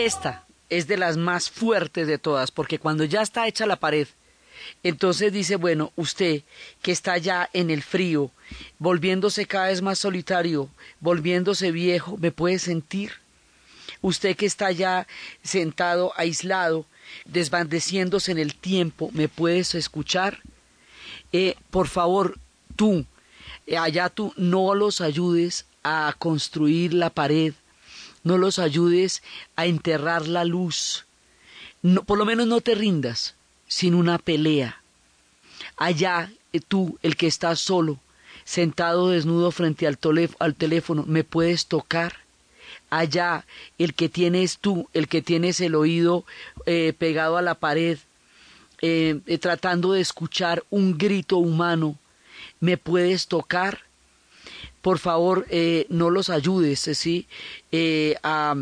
Esta 0.00 0.46
es 0.70 0.86
de 0.86 0.96
las 0.96 1.18
más 1.18 1.50
fuertes 1.50 2.06
de 2.06 2.16
todas, 2.16 2.50
porque 2.50 2.78
cuando 2.78 3.04
ya 3.04 3.20
está 3.20 3.46
hecha 3.46 3.66
la 3.66 3.76
pared, 3.76 4.08
entonces 4.82 5.30
dice, 5.30 5.56
bueno, 5.56 5.92
usted 5.94 6.40
que 6.80 6.90
está 6.90 7.18
ya 7.18 7.50
en 7.52 7.68
el 7.68 7.82
frío, 7.82 8.30
volviéndose 8.78 9.44
cada 9.44 9.66
vez 9.66 9.82
más 9.82 9.98
solitario, 9.98 10.70
volviéndose 11.00 11.70
viejo, 11.70 12.16
¿me 12.16 12.32
puede 12.32 12.58
sentir? 12.58 13.12
Usted 14.00 14.36
que 14.36 14.46
está 14.46 14.72
ya 14.72 15.06
sentado, 15.42 16.14
aislado, 16.16 16.86
desvaneciéndose 17.26 18.32
en 18.32 18.38
el 18.38 18.54
tiempo, 18.54 19.10
¿me 19.12 19.28
puedes 19.28 19.74
escuchar? 19.74 20.38
Eh, 21.30 21.56
por 21.70 21.88
favor, 21.88 22.38
tú, 22.74 23.04
eh, 23.66 23.76
allá 23.76 24.08
tú, 24.08 24.32
no 24.38 24.74
los 24.74 25.02
ayudes 25.02 25.66
a 25.82 26.14
construir 26.18 26.94
la 26.94 27.10
pared, 27.10 27.52
no 28.22 28.38
los 28.38 28.58
ayudes 28.58 29.22
a 29.56 29.66
enterrar 29.66 30.28
la 30.28 30.44
luz, 30.44 31.06
por 32.06 32.18
lo 32.18 32.24
menos 32.24 32.46
no 32.46 32.60
te 32.60 32.74
rindas 32.74 33.34
sin 33.66 33.94
una 33.94 34.18
pelea. 34.18 34.80
Allá 35.76 36.30
eh, 36.52 36.60
tú, 36.60 36.98
el 37.02 37.16
que 37.16 37.26
estás 37.26 37.60
solo, 37.60 37.98
sentado 38.44 39.08
desnudo 39.10 39.50
frente 39.50 39.86
al, 39.86 39.98
al 40.38 40.54
teléfono, 40.54 41.04
¿me 41.06 41.24
puedes 41.24 41.66
tocar? 41.66 42.16
Allá, 42.90 43.46
el 43.78 43.94
que 43.94 44.08
tienes 44.08 44.58
tú, 44.58 44.88
el 44.92 45.06
que 45.06 45.22
tienes 45.22 45.60
el 45.60 45.74
oído 45.74 46.24
eh, 46.66 46.92
pegado 46.98 47.36
a 47.36 47.42
la 47.42 47.54
pared, 47.54 47.98
eh, 48.82 49.20
tratando 49.40 49.92
de 49.92 50.00
escuchar 50.00 50.64
un 50.70 50.98
grito 50.98 51.36
humano, 51.36 51.96
¿me 52.58 52.76
puedes 52.76 53.28
tocar? 53.28 53.84
Por 54.82 54.98
favor, 54.98 55.46
no 55.88 56.10
los 56.10 56.30
ayudes, 56.30 56.80
¿sí? 56.80 57.26
a 58.22 58.54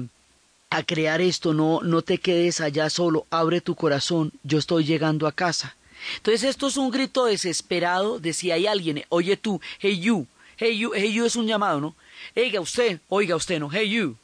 a 0.71 0.83
crear 0.83 1.21
esto, 1.21 1.55
no, 1.55 1.81
no 1.83 2.03
te 2.03 2.19
quedes 2.19 2.61
allá 2.61 2.91
solo, 2.91 3.27
abre 3.31 3.61
tu 3.61 3.75
corazón, 3.75 4.33
yo 4.43 4.59
estoy 4.59 4.85
llegando 4.85 5.27
a 5.27 5.33
casa. 5.33 5.77
Entonces 6.17 6.45
esto 6.45 6.69
es 6.69 6.77
un 6.77 6.91
grito 6.91 7.25
desesperado 7.25 8.19
de 8.19 8.33
si 8.33 8.51
hay 8.51 8.67
alguien, 8.67 9.05
oye 9.09 9.37
tú, 9.37 9.61
hey 9.81 9.99
you, 9.99 10.27
hey 10.57 10.79
you, 10.79 10.93
hey 10.95 11.13
you 11.13 11.25
es 11.25 11.37
un 11.37 11.47
llamado, 11.47 11.81
¿no? 11.81 11.97
Oiga 12.37 12.61
usted, 12.61 13.01
oiga 13.09 13.35
usted, 13.35 13.59
no, 13.59 13.71
hey 13.73 13.89
you. 13.89 14.17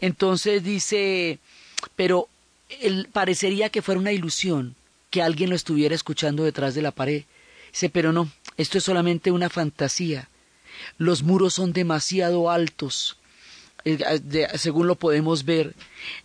Entonces 0.00 0.64
dice, 0.64 1.38
pero 1.94 2.28
él 2.80 3.08
parecería 3.12 3.68
que 3.68 3.82
fuera 3.82 4.00
una 4.00 4.12
ilusión 4.12 4.74
que 5.10 5.22
alguien 5.22 5.50
lo 5.50 5.56
estuviera 5.56 5.94
escuchando 5.94 6.42
detrás 6.44 6.74
de 6.74 6.82
la 6.82 6.90
pared. 6.90 7.24
Dice, 7.70 7.90
pero 7.90 8.12
no, 8.12 8.30
esto 8.56 8.78
es 8.78 8.84
solamente 8.84 9.30
una 9.30 9.50
fantasía. 9.50 10.28
Los 10.98 11.22
muros 11.22 11.54
son 11.54 11.72
demasiado 11.72 12.50
altos 12.50 13.16
eh, 13.84 14.48
según 14.56 14.86
lo 14.86 14.94
podemos 14.94 15.44
ver, 15.44 15.74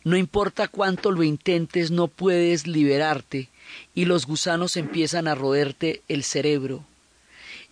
no 0.06 0.16
importa 0.16 0.70
cuánto 0.70 1.12
lo 1.12 1.24
intentes, 1.24 1.92
no 1.92 2.08
puedes 2.08 2.68
liberarte 2.68 3.50
y 3.94 4.06
los 4.06 4.26
gusanos 4.26 4.78
empiezan 4.78 5.28
a 5.28 5.36
roerte 5.36 6.02
el 6.08 6.24
cerebro. 6.24 6.86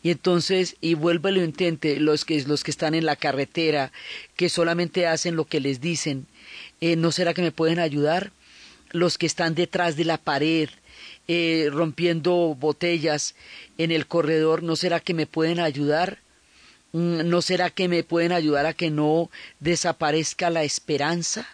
Y 0.03 0.11
entonces, 0.11 0.75
y 0.81 0.93
vuelve 0.93 1.31
lo 1.31 1.43
intente, 1.43 1.99
los 1.99 2.25
que, 2.25 2.41
los 2.43 2.63
que 2.63 2.71
están 2.71 2.95
en 2.95 3.05
la 3.05 3.15
carretera, 3.15 3.91
que 4.35 4.49
solamente 4.49 5.07
hacen 5.07 5.35
lo 5.35 5.45
que 5.45 5.59
les 5.59 5.79
dicen, 5.81 6.27
eh, 6.81 6.95
¿no 6.95 7.11
será 7.11 7.33
que 7.33 7.41
me 7.41 7.51
pueden 7.51 7.79
ayudar? 7.79 8.31
Los 8.91 9.17
que 9.17 9.25
están 9.25 9.55
detrás 9.55 9.95
de 9.95 10.05
la 10.05 10.17
pared, 10.17 10.69
eh, 11.27 11.69
rompiendo 11.71 12.55
botellas 12.59 13.35
en 13.77 13.91
el 13.91 14.05
corredor, 14.05 14.63
¿no 14.63 14.75
será 14.75 14.99
que 14.99 15.13
me 15.13 15.27
pueden 15.27 15.59
ayudar? 15.59 16.19
Mm, 16.93 17.29
¿No 17.29 17.41
será 17.41 17.69
que 17.69 17.87
me 17.87 18.03
pueden 18.03 18.31
ayudar 18.31 18.65
a 18.65 18.73
que 18.73 18.89
no 18.89 19.29
desaparezca 19.59 20.49
la 20.49 20.63
esperanza? 20.63 21.47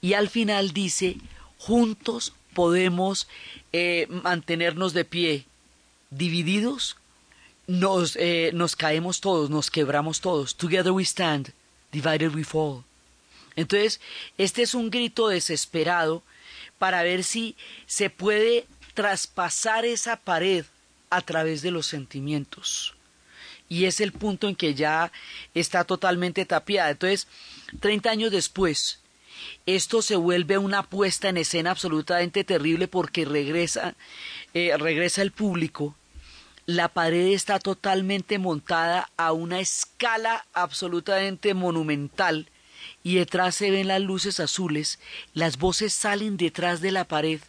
Y 0.00 0.14
al 0.14 0.28
final 0.28 0.72
dice, 0.72 1.16
juntos 1.58 2.32
podemos 2.54 3.28
eh, 3.72 4.06
mantenernos 4.08 4.92
de 4.92 5.04
pie, 5.04 5.46
divididos, 6.10 6.96
nos, 7.66 8.16
eh, 8.16 8.50
nos 8.52 8.74
caemos 8.74 9.20
todos, 9.20 9.50
nos 9.50 9.70
quebramos 9.70 10.20
todos. 10.20 10.56
Together 10.56 10.92
we 10.92 11.04
stand, 11.04 11.52
divided 11.92 12.34
we 12.34 12.44
fall. 12.44 12.84
Entonces, 13.54 14.00
este 14.38 14.62
es 14.62 14.74
un 14.74 14.90
grito 14.90 15.28
desesperado 15.28 16.22
para 16.78 17.02
ver 17.02 17.24
si 17.24 17.56
se 17.86 18.10
puede 18.10 18.66
traspasar 18.94 19.84
esa 19.84 20.16
pared 20.16 20.64
a 21.10 21.20
través 21.20 21.62
de 21.62 21.70
los 21.70 21.86
sentimientos 21.86 22.94
y 23.70 23.84
es 23.86 24.00
el 24.00 24.12
punto 24.12 24.48
en 24.48 24.56
que 24.56 24.74
ya 24.74 25.10
está 25.54 25.84
totalmente 25.84 26.44
tapiada. 26.44 26.90
Entonces, 26.90 27.28
30 27.78 28.10
años 28.10 28.32
después, 28.32 28.98
esto 29.64 30.02
se 30.02 30.16
vuelve 30.16 30.58
una 30.58 30.82
puesta 30.82 31.28
en 31.28 31.38
escena 31.38 31.70
absolutamente 31.70 32.42
terrible 32.44 32.88
porque 32.88 33.24
regresa, 33.24 33.94
eh, 34.52 34.76
regresa 34.76 35.22
el 35.22 35.30
público. 35.30 35.94
La 36.66 36.88
pared 36.88 37.28
está 37.28 37.60
totalmente 37.60 38.38
montada 38.38 39.08
a 39.16 39.32
una 39.32 39.60
escala 39.60 40.44
absolutamente 40.52 41.54
monumental 41.54 42.50
y 43.04 43.14
detrás 43.16 43.54
se 43.54 43.70
ven 43.70 43.86
las 43.88 44.00
luces 44.00 44.40
azules, 44.40 44.98
las 45.32 45.58
voces 45.58 45.92
salen 45.92 46.36
detrás 46.36 46.80
de 46.80 46.90
la 46.90 47.04
pared 47.04 47.40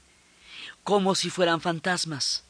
como 0.84 1.15
si 1.15 1.31
fueran 1.31 1.62
fantasmas. 1.62 2.43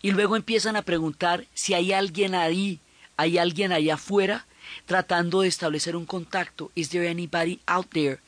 Y 0.00 0.10
luego 0.10 0.36
empiezan 0.36 0.76
a 0.76 0.82
preguntar 0.82 1.46
si 1.54 1.74
hay 1.74 1.92
alguien 1.92 2.34
ahí 2.34 2.80
hay 3.16 3.38
alguien 3.38 3.72
allá 3.72 3.94
afuera 3.94 4.46
tratando 4.86 5.42
de 5.42 5.48
establecer 5.48 5.96
un 5.96 6.06
contacto. 6.06 6.70
Is 6.74 6.90
there 6.90 7.08
anybody 7.08 7.60
out 7.66 7.88
there? 7.90 8.18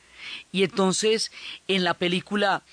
Y 0.51 0.63
entonces 0.63 1.31
en 1.67 1.83
la 1.83 1.93
película 1.93 2.63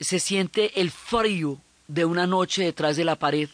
se 0.00 0.20
siente 0.20 0.80
el 0.80 0.90
frío 0.90 1.58
de 1.88 2.04
una 2.04 2.26
noche 2.26 2.64
detrás 2.64 2.96
de 2.96 3.04
la 3.04 3.16
pared. 3.16 3.48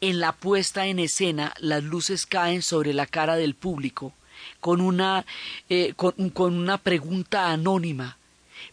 En 0.00 0.20
la 0.20 0.32
puesta 0.32 0.86
en 0.86 0.98
escena 0.98 1.54
las 1.58 1.82
luces 1.82 2.26
caen 2.26 2.62
sobre 2.62 2.92
la 2.92 3.06
cara 3.06 3.36
del 3.36 3.54
público 3.54 4.12
con 4.60 4.80
una, 4.80 5.26
eh, 5.68 5.94
con, 5.96 6.30
con 6.30 6.54
una 6.54 6.78
pregunta 6.78 7.50
anónima 7.50 8.16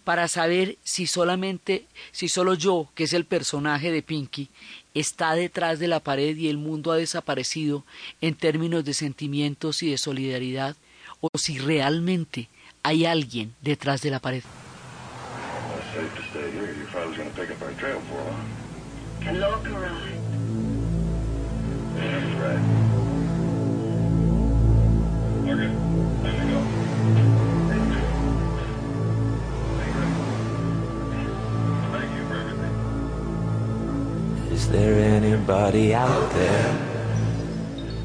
para 0.04 0.28
saber 0.28 0.78
si 0.84 1.08
solamente, 1.08 1.86
si 2.12 2.30
solo 2.30 2.54
yo, 2.54 2.90
que 2.96 3.06
es 3.06 3.14
el 3.14 3.26
personaje 3.26 3.92
de 3.92 4.02
Pinky, 4.02 4.50
está 4.94 5.34
detrás 5.34 5.80
de 5.80 5.88
la 5.88 6.00
pared 6.00 6.36
y 6.36 6.50
el 6.50 6.58
mundo 6.58 6.92
ha 6.92 6.98
desaparecido 6.98 7.84
en 8.22 8.36
términos 8.36 8.84
de 8.86 8.94
sentimientos 8.94 9.84
y 9.84 9.92
de 9.92 9.98
solidaridad, 9.98 10.76
o 11.20 11.30
si 11.38 11.60
realmente 11.60 12.50
hay 12.84 13.06
alguien 13.06 13.54
detrás 13.62 14.02
de 14.02 14.12
la 14.12 14.20
pared. 14.20 14.44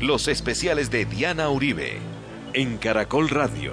Los 0.01 0.29
especiales 0.29 0.91
de 0.91 1.07
Diana 1.07 1.49
Uribe 1.49 1.99
en 2.53 2.77
Caracol 2.77 3.31
Radio. 3.31 3.73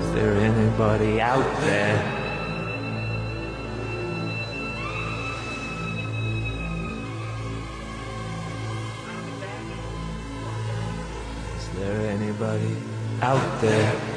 Is 0.00 0.14
there 0.14 0.34
anybody 0.34 1.20
out 1.20 1.44
there? 1.60 2.02
Is 11.56 11.68
there 11.78 12.10
anybody 12.10 12.76
out 13.22 13.60
there? 13.60 14.07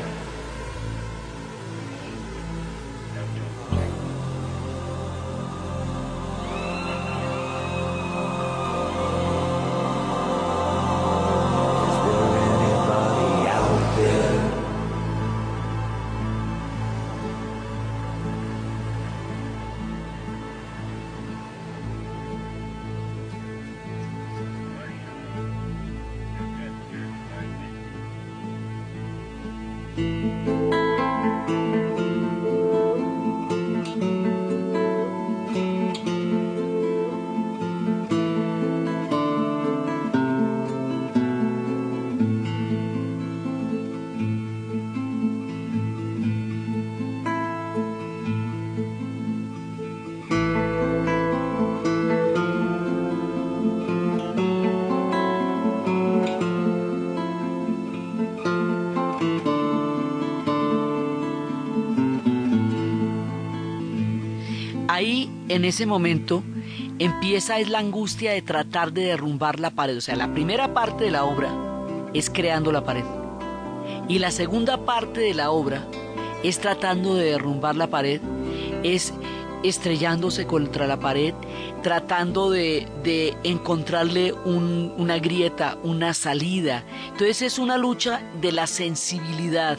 En 65.53 65.65
ese 65.65 65.85
momento, 65.85 66.43
empieza 66.99 67.59
es 67.59 67.69
la 67.69 67.79
angustia 67.79 68.31
de 68.31 68.41
tratar 68.41 68.91
de 68.93 69.03
derrumbar 69.05 69.59
la 69.59 69.71
pared. 69.71 69.97
O 69.97 70.01
sea, 70.01 70.15
la 70.15 70.33
primera 70.33 70.73
parte 70.73 71.05
de 71.05 71.11
la 71.11 71.23
obra 71.23 71.49
es 72.13 72.29
creando 72.29 72.71
la 72.71 72.83
pared. 72.83 73.03
Y 74.07 74.19
la 74.19 74.31
segunda 74.31 74.85
parte 74.85 75.21
de 75.21 75.33
la 75.33 75.51
obra 75.51 75.85
es 76.43 76.59
tratando 76.59 77.15
de 77.15 77.25
derrumbar 77.31 77.75
la 77.75 77.87
pared, 77.87 78.19
es 78.83 79.13
estrellándose 79.63 80.47
contra 80.47 80.87
la 80.87 80.99
pared, 80.99 81.33
tratando 81.83 82.49
de, 82.49 82.87
de 83.03 83.35
encontrarle 83.43 84.33
un- 84.33 84.93
una 84.97 85.19
grieta, 85.19 85.77
una 85.83 86.13
salida. 86.13 86.83
Entonces 87.11 87.43
es 87.43 87.59
una 87.59 87.77
lucha 87.77 88.21
de 88.41 88.51
la 88.51 88.65
sensibilidad 88.67 89.77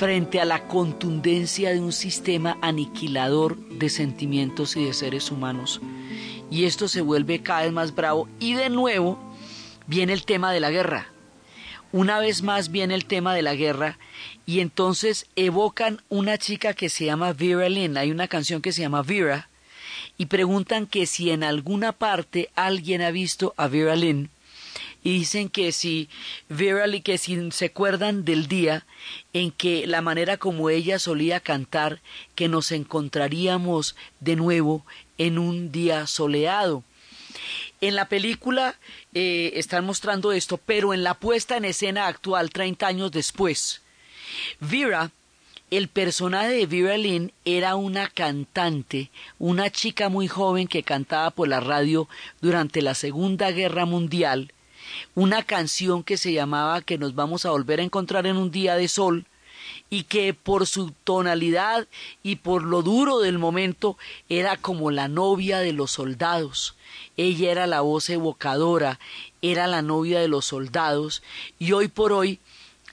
frente 0.00 0.40
a 0.40 0.46
la 0.46 0.66
contundencia 0.66 1.72
de 1.72 1.78
un 1.78 1.92
sistema 1.92 2.56
aniquilador 2.62 3.58
de 3.68 3.90
sentimientos 3.90 4.74
y 4.76 4.86
de 4.86 4.94
seres 4.94 5.30
humanos. 5.30 5.82
Y 6.50 6.64
esto 6.64 6.88
se 6.88 7.02
vuelve 7.02 7.42
cada 7.42 7.64
vez 7.64 7.72
más 7.72 7.94
bravo 7.94 8.26
y 8.38 8.54
de 8.54 8.70
nuevo 8.70 9.18
viene 9.86 10.14
el 10.14 10.24
tema 10.24 10.54
de 10.54 10.60
la 10.60 10.70
guerra. 10.70 11.08
Una 11.92 12.18
vez 12.18 12.42
más 12.42 12.70
viene 12.70 12.94
el 12.94 13.04
tema 13.04 13.34
de 13.34 13.42
la 13.42 13.54
guerra 13.54 13.98
y 14.46 14.60
entonces 14.60 15.26
evocan 15.36 16.00
una 16.08 16.38
chica 16.38 16.72
que 16.72 16.88
se 16.88 17.04
llama 17.04 17.34
Vera 17.34 17.68
Lynn. 17.68 17.98
Hay 17.98 18.10
una 18.10 18.26
canción 18.26 18.62
que 18.62 18.72
se 18.72 18.80
llama 18.80 19.02
Vera 19.02 19.50
y 20.16 20.26
preguntan 20.26 20.86
que 20.86 21.04
si 21.04 21.30
en 21.30 21.44
alguna 21.44 21.92
parte 21.92 22.48
alguien 22.54 23.02
ha 23.02 23.10
visto 23.10 23.52
a 23.58 23.68
Vera 23.68 23.96
Lynn 23.96 24.30
y 25.02 25.18
dicen 25.18 25.48
que 25.48 25.72
si 25.72 26.08
Vera 26.48 26.86
Lynn, 26.86 27.02
que 27.02 27.18
si 27.18 27.50
se 27.52 27.66
acuerdan 27.66 28.24
del 28.24 28.48
día 28.48 28.86
en 29.32 29.50
que 29.50 29.86
la 29.86 30.02
manera 30.02 30.36
como 30.36 30.70
ella 30.70 30.98
solía 30.98 31.40
cantar 31.40 32.00
que 32.34 32.48
nos 32.48 32.72
encontraríamos 32.72 33.96
de 34.20 34.36
nuevo 34.36 34.84
en 35.18 35.38
un 35.38 35.72
día 35.72 36.06
soleado. 36.06 36.84
En 37.80 37.94
la 37.94 38.08
película 38.08 38.76
eh, 39.14 39.52
están 39.54 39.86
mostrando 39.86 40.32
esto, 40.32 40.58
pero 40.58 40.92
en 40.92 41.02
la 41.02 41.14
puesta 41.14 41.56
en 41.56 41.64
escena 41.64 42.06
actual, 42.06 42.50
30 42.50 42.86
años 42.86 43.10
después, 43.10 43.80
Vera, 44.60 45.10
el 45.70 45.88
personaje 45.88 46.50
de 46.50 46.66
Vera 46.66 46.96
Lynn 46.96 47.32
era 47.44 47.76
una 47.76 48.08
cantante, 48.08 49.10
una 49.38 49.70
chica 49.70 50.08
muy 50.08 50.28
joven 50.28 50.66
que 50.66 50.82
cantaba 50.82 51.30
por 51.30 51.48
la 51.48 51.60
radio 51.60 52.08
durante 52.40 52.82
la 52.82 52.94
Segunda 52.94 53.50
Guerra 53.50 53.86
Mundial, 53.86 54.52
una 55.14 55.42
canción 55.42 56.02
que 56.02 56.16
se 56.16 56.32
llamaba 56.32 56.82
Que 56.82 56.98
nos 56.98 57.14
vamos 57.14 57.44
a 57.44 57.50
volver 57.50 57.80
a 57.80 57.84
encontrar 57.84 58.26
en 58.26 58.36
un 58.36 58.50
día 58.50 58.74
de 58.76 58.88
sol, 58.88 59.26
y 59.88 60.04
que 60.04 60.32
por 60.34 60.66
su 60.66 60.92
tonalidad 61.04 61.88
y 62.22 62.36
por 62.36 62.62
lo 62.62 62.82
duro 62.82 63.18
del 63.18 63.38
momento 63.38 63.98
era 64.28 64.56
como 64.56 64.90
la 64.90 65.08
novia 65.08 65.58
de 65.58 65.72
los 65.72 65.90
soldados. 65.90 66.76
Ella 67.16 67.50
era 67.50 67.66
la 67.66 67.80
voz 67.80 68.08
evocadora, 68.08 69.00
era 69.42 69.66
la 69.66 69.82
novia 69.82 70.20
de 70.20 70.28
los 70.28 70.46
soldados 70.46 71.22
y 71.58 71.72
hoy 71.72 71.88
por 71.88 72.12
hoy 72.12 72.38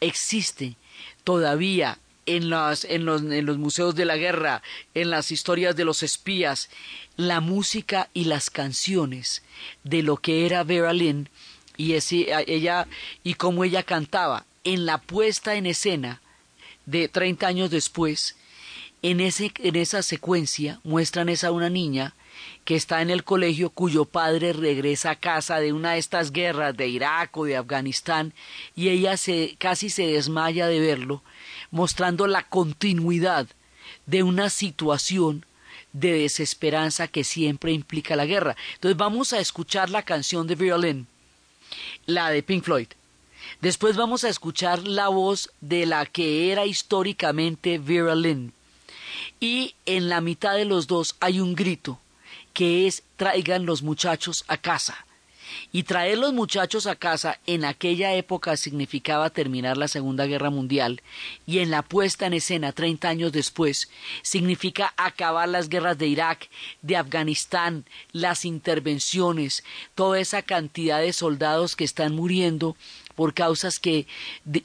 existe 0.02 0.76
todavía 1.24 2.00
en, 2.26 2.50
las, 2.50 2.84
en, 2.84 3.06
los, 3.06 3.22
en 3.22 3.46
los 3.46 3.58
museos 3.58 3.96
de 3.96 4.06
la 4.06 4.18
guerra, 4.18 4.62
en 4.94 5.10
las 5.10 5.32
historias 5.32 5.76
de 5.76 5.86
los 5.86 6.04
espías, 6.04 6.70
la 7.16 7.40
música 7.40 8.10
y 8.14 8.26
las 8.26 8.50
canciones 8.50 9.44
de 9.84 10.04
lo 10.04 10.18
que 10.18 10.46
era 10.46 10.64
Vera 10.64 10.94
y 11.78 11.94
ese, 11.94 12.28
ella 12.48 12.88
y 13.24 13.36
cómo 13.36 13.64
ella 13.64 13.84
cantaba 13.84 14.46
en 14.64 14.86
la 14.86 14.98
puesta 14.98 15.56
en 15.56 15.66
escena 15.66 16.22
de 16.86 17.08
30 17.08 17.48
años 17.48 17.70
después, 17.70 18.36
en, 19.02 19.22
ese, 19.22 19.52
en 19.60 19.76
esa 19.76 20.02
secuencia 20.02 20.80
muestran 20.84 21.30
esa 21.30 21.52
una 21.52 21.70
niña 21.70 22.16
que 22.66 22.76
está 22.76 23.02
en 23.02 23.10
el 23.10 23.24
colegio 23.24 23.70
cuyo 23.70 24.06
padre 24.06 24.54
regresa 24.54 25.12
a 25.12 25.16
casa 25.16 25.60
de 25.60 25.74
una 25.74 25.94
de 25.94 26.00
estas 26.00 26.32
guerras 26.32 26.76
de 26.76 26.88
Irak 26.88 27.36
o 27.38 27.46
de 27.46 27.58
Afganistán 27.58 28.34
y 28.76 28.90
ella 28.90 29.18
se 29.18 29.56
casi 29.58 29.90
se 29.90 30.08
desmaya 30.08 30.68
de 30.68 30.80
verlo, 30.80 31.24
mostrando 31.72 32.28
la 32.28 32.44
continuidad 32.44 33.48
de 34.06 34.24
una 34.24 34.50
situación 34.50 35.46
de 35.94 36.14
desesperanza 36.14 37.08
que 37.08 37.24
siempre 37.24 37.72
implica 37.72 38.16
la 38.16 38.26
guerra. 38.26 38.56
Entonces 38.76 38.98
vamos 38.98 39.34
a 39.34 39.40
escuchar 39.40 39.90
la 39.90 40.04
canción 40.04 40.48
de 40.48 40.56
Violin, 40.56 41.08
la 42.06 42.30
de 42.30 42.44
Pink 42.44 42.64
Floyd. 42.64 42.88
Después 43.62 43.96
vamos 43.96 44.24
a 44.24 44.30
escuchar 44.30 44.88
la 44.88 45.08
voz 45.08 45.52
de 45.62 45.86
la 45.86 46.06
que 46.06 46.52
era 46.52 46.66
históricamente 46.66 47.80
Vera 47.80 48.16
Lynn. 48.16 48.54
Y 49.40 49.76
en 49.86 50.10
la 50.10 50.22
mitad 50.22 50.56
de 50.56 50.66
los 50.66 50.88
dos 50.88 51.16
hay 51.20 51.40
un 51.40 51.56
grito 51.56 52.00
que 52.54 52.88
es 52.88 53.04
traigan 53.16 53.66
los 53.66 53.84
muchachos 53.84 54.44
a 54.48 54.58
casa. 54.58 55.07
Y 55.72 55.84
traer 55.84 56.18
los 56.18 56.34
muchachos 56.34 56.88
a 56.88 56.96
casa 56.96 57.40
en 57.46 57.66
aquella 57.66 58.14
época 58.14 58.58
significaba 58.58 59.30
terminar 59.30 59.78
la 59.78 59.88
Segunda 59.88 60.26
Guerra 60.26 60.50
Mundial 60.50 61.02
y 61.46 61.60
en 61.60 61.72
la 61.72 61.82
puesta 61.82 62.26
en 62.26 62.34
escena 62.34 62.72
30 62.72 63.10
años 63.10 63.32
después 63.32 63.90
significa 64.22 64.94
acabar 64.98 65.50
las 65.50 65.70
guerras 65.70 65.98
de 65.98 66.08
Irak, 66.08 66.50
de 66.82 66.96
Afganistán, 66.96 67.86
las 68.12 68.46
intervenciones, 68.46 69.64
toda 69.96 70.20
esa 70.20 70.42
cantidad 70.42 71.00
de 71.00 71.14
soldados 71.14 71.76
que 71.76 71.84
están 71.84 72.16
muriendo 72.16 72.76
por 73.16 73.34
causas 73.34 73.80
que 73.80 74.06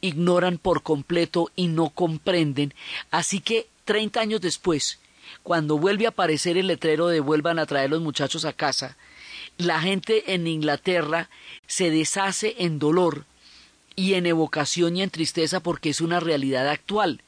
ignoran 0.00 0.58
por 0.58 0.82
completo 0.82 1.50
y 1.56 1.68
no 1.68 1.88
comprenden. 1.88 2.74
Así 3.10 3.40
que 3.40 3.66
30 3.84 4.20
años 4.20 4.40
después, 4.40 4.98
cuando 5.42 5.78
vuelve 5.78 6.06
a 6.06 6.10
aparecer 6.10 6.56
el 6.56 6.66
letrero 6.66 7.08
de 7.08 7.20
vuelvan 7.20 7.58
a 7.58 7.66
traer 7.66 7.90
los 7.90 8.02
muchachos 8.02 8.44
a 8.44 8.52
casa, 8.52 8.96
la 9.58 9.80
gente 9.80 10.34
en 10.34 10.46
Inglaterra 10.46 11.28
se 11.66 11.90
deshace 11.90 12.56
en 12.58 12.78
dolor 12.78 13.24
y 13.96 14.14
en 14.14 14.26
evocación 14.26 14.96
y 14.96 15.02
en 15.02 15.10
tristeza 15.10 15.60
porque 15.60 15.90
es 15.90 16.00
una 16.00 16.20
realidad 16.20 16.68
actual. 16.68 17.22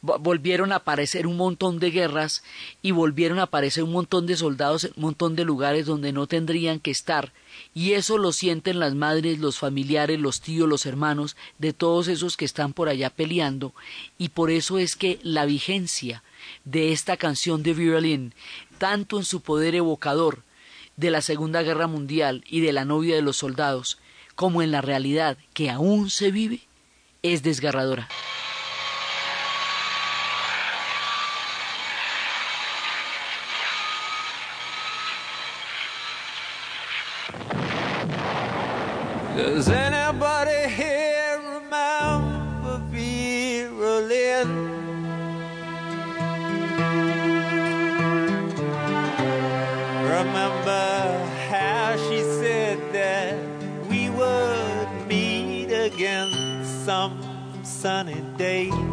Volvieron 0.00 0.72
a 0.72 0.76
aparecer 0.76 1.28
un 1.28 1.36
montón 1.36 1.78
de 1.78 1.92
guerras 1.92 2.42
y 2.82 2.90
volvieron 2.90 3.38
a 3.38 3.44
aparecer 3.44 3.84
un 3.84 3.92
montón 3.92 4.26
de 4.26 4.36
soldados 4.36 4.82
en 4.82 4.92
un 4.96 5.02
montón 5.02 5.36
de 5.36 5.44
lugares 5.44 5.86
donde 5.86 6.12
no 6.12 6.26
tendrían 6.26 6.80
que 6.80 6.90
estar. 6.90 7.32
Y 7.72 7.92
eso 7.92 8.18
lo 8.18 8.32
sienten 8.32 8.80
las 8.80 8.96
madres, 8.96 9.38
los 9.38 9.60
familiares, 9.60 10.18
los 10.18 10.40
tíos, 10.40 10.68
los 10.68 10.86
hermanos, 10.86 11.36
de 11.58 11.72
todos 11.72 12.08
esos 12.08 12.36
que 12.36 12.44
están 12.44 12.72
por 12.72 12.88
allá 12.88 13.10
peleando. 13.10 13.74
Y 14.18 14.30
por 14.30 14.50
eso 14.50 14.78
es 14.78 14.96
que 14.96 15.20
la 15.22 15.46
vigencia 15.46 16.24
de 16.64 16.90
esta 16.90 17.16
canción 17.16 17.62
de 17.62 17.72
Violin, 17.72 18.34
tanto 18.78 19.18
en 19.18 19.24
su 19.24 19.40
poder 19.40 19.76
evocador, 19.76 20.42
de 20.96 21.10
la 21.10 21.20
Segunda 21.20 21.62
Guerra 21.62 21.86
Mundial 21.86 22.44
y 22.46 22.60
de 22.60 22.72
la 22.72 22.84
novia 22.84 23.14
de 23.14 23.22
los 23.22 23.36
soldados, 23.36 23.98
como 24.34 24.62
en 24.62 24.70
la 24.70 24.80
realidad 24.80 25.36
que 25.54 25.70
aún 25.70 26.10
se 26.10 26.30
vive, 26.30 26.60
es 27.22 27.42
desgarradora. 27.42 28.08
Sunny 57.82 58.22
day? 58.36 58.91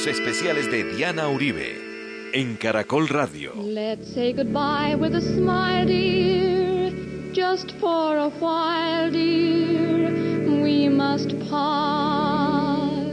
Los 0.00 0.18
especiales 0.18 0.70
de 0.70 0.94
Diana 0.94 1.28
Uribe 1.28 1.76
en 2.32 2.56
Caracol 2.56 3.06
Radio. 3.06 3.52
Let's 3.54 4.14
say 4.14 4.32
goodbye 4.32 4.94
with 4.94 5.14
a 5.14 5.20
smile, 5.20 5.84
dear. 5.84 6.90
Just 7.34 7.72
for 7.72 8.16
a 8.16 8.30
while, 8.30 9.10
dear. 9.10 10.62
We 10.62 10.88
must 10.88 11.38
part. 11.50 13.10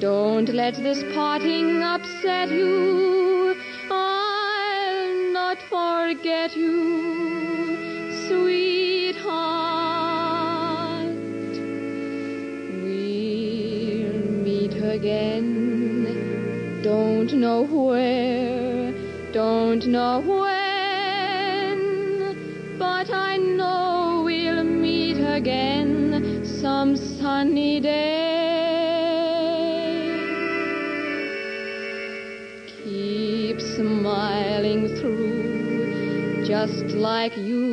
Don't 0.00 0.48
let 0.48 0.76
this 0.76 1.04
parting 1.14 1.82
upset 1.82 2.48
you. 2.48 3.07
Sunny 27.16 27.80
day. 27.80 28.28
Keep 32.66 33.60
smiling 33.60 34.88
through, 34.96 36.44
just 36.46 36.84
like 36.94 37.36
you 37.36 37.67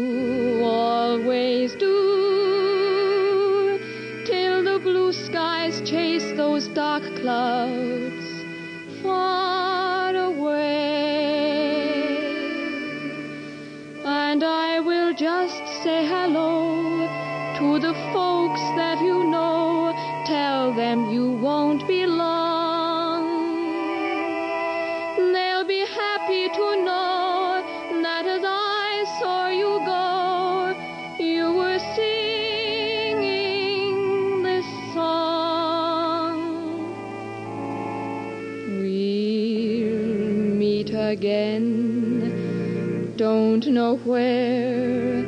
where, 44.04 45.24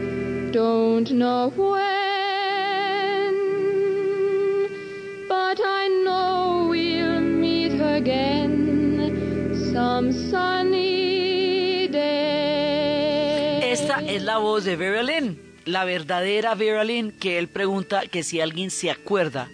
don't 0.52 1.12
know 1.12 1.50
when, 1.56 1.76
but 5.28 5.60
I 5.64 5.88
know 6.04 6.68
we'll 6.70 7.22
meet 7.22 7.80
again 7.80 9.72
some 9.74 10.12
sunny 10.12 11.88
day. 11.88 13.72
Esta 13.72 14.02
es 14.02 14.24
la 14.24 14.38
voz 14.38 14.66
de 14.66 14.76
Vera 14.76 15.04
Lynn, 15.04 15.40
la 15.66 15.86
verdadera 15.86 16.56
Vera 16.56 16.84
Lynn, 16.84 17.12
que 17.12 17.38
él 17.38 17.48
pregunta 17.48 18.08
que 18.08 18.24
si 18.24 18.42
alguien 18.42 18.72
se 18.72 18.92
acuerda 18.92 19.50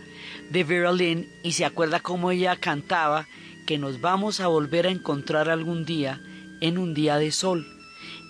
de 0.50 0.64
Vera 0.64 0.92
Lynn 0.92 1.28
y 1.44 1.54
se 1.54 1.66
acuerda 1.66 2.00
cómo 2.00 2.32
ella 2.32 2.56
cantaba, 2.56 3.28
que 3.66 3.78
nos 3.78 4.02
vamos 4.02 4.40
a 4.40 4.48
volver 4.48 4.88
a 4.88 4.92
encontrar 4.92 5.50
algún 5.50 5.86
día 5.86 6.22
en 6.62 6.78
un 6.78 6.94
día 6.94 7.18
de 7.18 7.32
sol. 7.32 7.73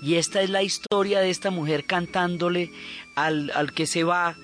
Y 0.04 0.16
esta 0.16 0.42
es 0.42 0.50
la 0.50 0.64
historia 0.64 1.22
de 1.22 1.30
esta 1.30 1.50
mujer 1.50 1.86
cantándole 1.86 2.70
al, 3.16 3.52
al 3.56 3.72
que 3.72 3.86
se 3.86 4.04
va, 4.04 4.36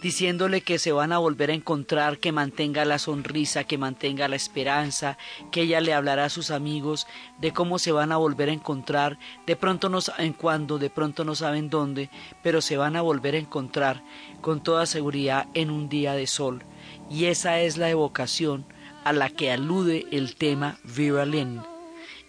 diciéndole 0.00 0.60
que 0.60 0.78
se 0.78 0.92
van 0.92 1.12
a 1.12 1.18
volver 1.18 1.50
a 1.50 1.54
encontrar, 1.54 2.18
que 2.18 2.30
mantenga 2.30 2.84
la 2.84 3.00
sonrisa, 3.00 3.64
que 3.64 3.78
mantenga 3.78 4.28
la 4.28 4.36
esperanza, 4.36 5.18
que 5.50 5.62
ella 5.62 5.80
le 5.80 5.92
hablará 5.92 6.26
a 6.26 6.30
sus 6.30 6.52
amigos 6.52 7.08
de 7.40 7.52
cómo 7.52 7.80
se 7.80 7.90
van 7.90 8.12
a 8.12 8.16
volver 8.16 8.48
a 8.48 8.52
encontrar, 8.52 9.18
de 9.44 9.56
pronto 9.56 9.88
no 9.88 10.00
saben 10.00 10.34
cuándo, 10.34 10.78
de 10.78 10.88
pronto 10.88 11.24
no 11.24 11.34
saben 11.34 11.68
dónde, 11.68 12.10
pero 12.44 12.60
se 12.60 12.76
van 12.76 12.94
a 12.94 13.02
volver 13.02 13.34
a 13.34 13.38
encontrar 13.38 14.04
con 14.40 14.62
toda 14.62 14.86
seguridad 14.86 15.48
en 15.54 15.70
un 15.70 15.88
día 15.88 16.12
de 16.12 16.28
sol. 16.28 16.62
Y 17.10 17.24
esa 17.24 17.60
es 17.60 17.76
la 17.76 17.90
evocación 17.90 18.66
a 19.02 19.12
la 19.12 19.30
que 19.30 19.50
alude 19.50 20.06
el 20.12 20.36
tema 20.36 20.78
Vera 20.84 21.26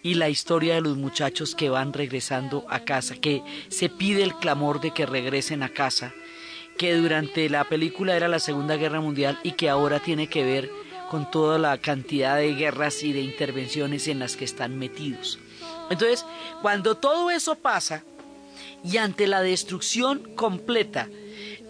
y 0.02 0.14
la 0.16 0.30
historia 0.30 0.76
de 0.76 0.82
los 0.82 0.98
muchachos 0.98 1.56
que 1.56 1.70
van 1.70 1.94
regresando 1.94 2.66
a 2.70 2.82
casa, 2.82 3.16
que 3.16 3.44
se 3.68 3.90
pide 3.90 4.24
el 4.24 4.36
clamor 4.36 4.80
de 4.82 4.92
que 4.92 5.06
regresen 5.06 5.64
a 5.64 5.70
casa, 5.70 6.14
que 6.78 6.96
durante 6.96 7.50
la 7.50 7.66
película 7.66 8.16
era 8.16 8.28
la 8.28 8.40
Segunda 8.40 8.78
Guerra 8.78 9.02
Mundial 9.02 9.40
y 9.44 9.54
que 9.54 9.70
ahora 9.70 10.00
tiene 10.00 10.28
que 10.28 10.44
ver 10.44 10.72
con 11.10 11.30
toda 11.30 11.58
la 11.58 11.78
cantidad 11.80 12.38
de 12.38 12.54
guerras 12.54 13.04
y 13.04 13.12
de 13.12 13.22
intervenciones 13.22 14.08
en 14.08 14.20
las 14.20 14.38
que 14.38 14.46
están 14.46 14.78
metidos. 14.78 15.40
Entonces, 15.90 16.26
cuando 16.62 16.96
todo 16.96 17.32
eso 17.32 17.56
pasa 17.56 18.04
y 18.84 18.98
ante 18.98 19.28
la 19.28 19.42
destrucción 19.42 20.36
completa 20.36 21.10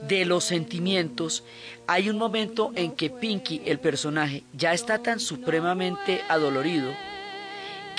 de 0.08 0.26
los 0.26 0.44
sentimientos, 0.44 1.44
hay 1.88 2.10
un 2.10 2.18
momento 2.18 2.72
en 2.76 2.92
que 2.92 3.10
Pinky, 3.10 3.62
el 3.66 3.80
personaje, 3.80 4.44
ya 4.54 4.74
está 4.74 5.00
tan 5.02 5.20
supremamente 5.20 6.22
adolorido 6.30 6.94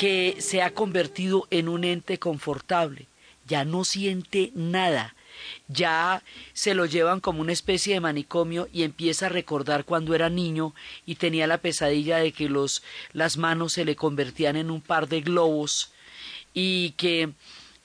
que 0.00 0.36
se 0.38 0.62
ha 0.62 0.70
convertido 0.70 1.46
en 1.50 1.68
un 1.68 1.84
ente 1.84 2.18
confortable, 2.18 3.06
ya 3.46 3.66
no 3.66 3.84
siente 3.84 4.50
nada, 4.54 5.14
ya 5.68 6.22
se 6.54 6.72
lo 6.72 6.86
llevan 6.86 7.20
como 7.20 7.42
una 7.42 7.52
especie 7.52 7.92
de 7.92 8.00
manicomio 8.00 8.66
y 8.72 8.84
empieza 8.84 9.26
a 9.26 9.28
recordar 9.28 9.84
cuando 9.84 10.14
era 10.14 10.30
niño 10.30 10.74
y 11.04 11.16
tenía 11.16 11.46
la 11.46 11.58
pesadilla 11.58 12.16
de 12.16 12.32
que 12.32 12.48
los, 12.48 12.82
las 13.12 13.36
manos 13.36 13.74
se 13.74 13.84
le 13.84 13.94
convertían 13.94 14.56
en 14.56 14.70
un 14.70 14.80
par 14.80 15.06
de 15.06 15.20
globos 15.20 15.92
y 16.54 16.92
que 16.92 17.32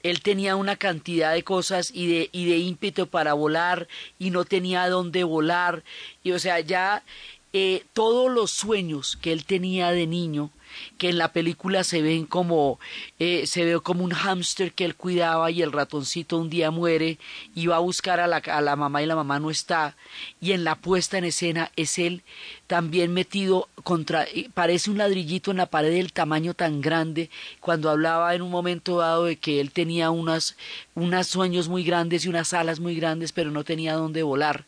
él 0.02 0.22
tenía 0.22 0.56
una 0.56 0.78
cantidad 0.78 1.34
de 1.34 1.44
cosas 1.44 1.92
y 1.94 2.08
de, 2.08 2.30
y 2.32 2.46
de 2.46 2.60
ímpetu 2.60 3.08
para 3.08 3.34
volar 3.34 3.90
y 4.20 4.30
no 4.30 4.46
tenía 4.46 4.88
dónde 4.88 5.26
volar. 5.26 5.84
Y 6.24 6.32
o 6.32 6.40
sea 6.40 6.62
ya 6.62 7.04
eh, 7.52 7.84
todos 7.92 8.32
los 8.32 8.52
sueños 8.52 9.18
que 9.22 9.34
él 9.34 9.44
tenía 9.44 9.92
de 9.92 10.08
niño 10.08 10.50
que 10.98 11.10
en 11.10 11.18
la 11.18 11.32
película 11.32 11.84
se 11.84 12.02
ven 12.02 12.26
como 12.26 12.80
eh, 13.20 13.48
se 13.48 13.66
ve 13.66 13.80
como 13.82 14.04
un 14.04 14.12
hámster 14.12 14.72
que 14.74 14.86
él 14.86 14.96
cuidaba 14.96 15.52
y 15.52 15.62
el 15.62 15.72
ratoncito 15.72 16.38
un 16.38 16.50
día 16.50 16.72
muere 16.72 17.18
y 17.54 17.68
va 17.68 17.78
a 17.78 17.80
buscar 17.80 18.20
a 18.20 18.28
la, 18.28 18.38
a 18.38 18.62
la 18.62 18.76
mamá 18.76 19.02
y 19.02 19.06
la 19.06 19.16
mamá 19.16 19.40
no 19.40 19.50
está. 19.50 19.96
Y 20.42 20.52
en 20.52 20.64
la 20.64 20.76
puesta 20.76 21.18
en 21.18 21.26
escena 21.26 21.72
es 21.76 21.98
él 22.00 22.24
también 22.68 23.14
metido 23.14 23.70
contra 23.84 24.26
parece 24.54 24.90
un 24.90 24.98
ladrillito 24.98 25.52
en 25.52 25.58
la 25.58 25.68
pared 25.68 25.92
del 25.92 26.14
tamaño 26.14 26.54
tan 26.54 26.82
grande. 26.82 27.30
Cuando 27.60 27.90
hablaba 27.90 28.34
en 28.36 28.42
un 28.42 28.52
momento 28.52 28.98
dado 28.98 29.26
de 29.26 29.38
que 29.38 29.60
él 29.60 29.72
tenía 29.72 30.12
unas 30.12 30.56
unos 30.96 31.28
sueños 31.28 31.68
muy 31.68 31.84
grandes 31.84 32.26
y 32.26 32.30
unas 32.30 32.54
alas 32.54 32.80
muy 32.80 32.96
grandes 32.96 33.32
pero 33.32 33.52
no 33.52 33.64
tenía 33.64 33.94
dónde 33.94 34.24
volar. 34.24 34.66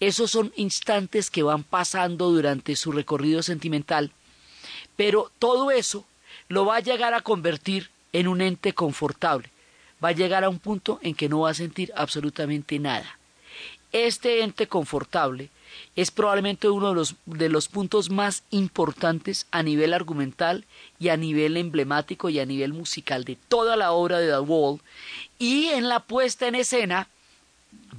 Esos 0.00 0.30
son 0.30 0.52
instantes 0.56 1.28
que 1.28 1.42
van 1.42 1.64
pasando 1.64 2.30
durante 2.30 2.76
su 2.76 2.92
recorrido 2.92 3.42
sentimental 3.42 4.12
pero 4.98 5.30
todo 5.38 5.70
eso 5.70 6.04
lo 6.48 6.66
va 6.66 6.76
a 6.76 6.80
llegar 6.80 7.14
a 7.14 7.20
convertir 7.20 7.88
en 8.12 8.26
un 8.26 8.40
ente 8.40 8.72
confortable. 8.72 9.48
Va 10.02 10.08
a 10.08 10.12
llegar 10.12 10.42
a 10.42 10.48
un 10.48 10.58
punto 10.58 10.98
en 11.02 11.14
que 11.14 11.28
no 11.28 11.40
va 11.40 11.50
a 11.50 11.54
sentir 11.54 11.92
absolutamente 11.94 12.80
nada. 12.80 13.16
Este 13.92 14.42
ente 14.42 14.66
confortable 14.66 15.50
es 15.94 16.10
probablemente 16.10 16.68
uno 16.68 16.88
de 16.88 16.96
los, 16.96 17.14
de 17.26 17.48
los 17.48 17.68
puntos 17.68 18.10
más 18.10 18.42
importantes 18.50 19.46
a 19.52 19.62
nivel 19.62 19.94
argumental 19.94 20.64
y 20.98 21.10
a 21.10 21.16
nivel 21.16 21.56
emblemático 21.56 22.28
y 22.28 22.40
a 22.40 22.46
nivel 22.46 22.72
musical 22.72 23.22
de 23.22 23.36
toda 23.36 23.76
la 23.76 23.92
obra 23.92 24.18
de 24.18 24.32
The 24.32 24.40
Wall. 24.40 24.80
Y 25.38 25.66
en 25.66 25.88
la 25.88 26.00
puesta 26.00 26.48
en 26.48 26.56
escena 26.56 27.06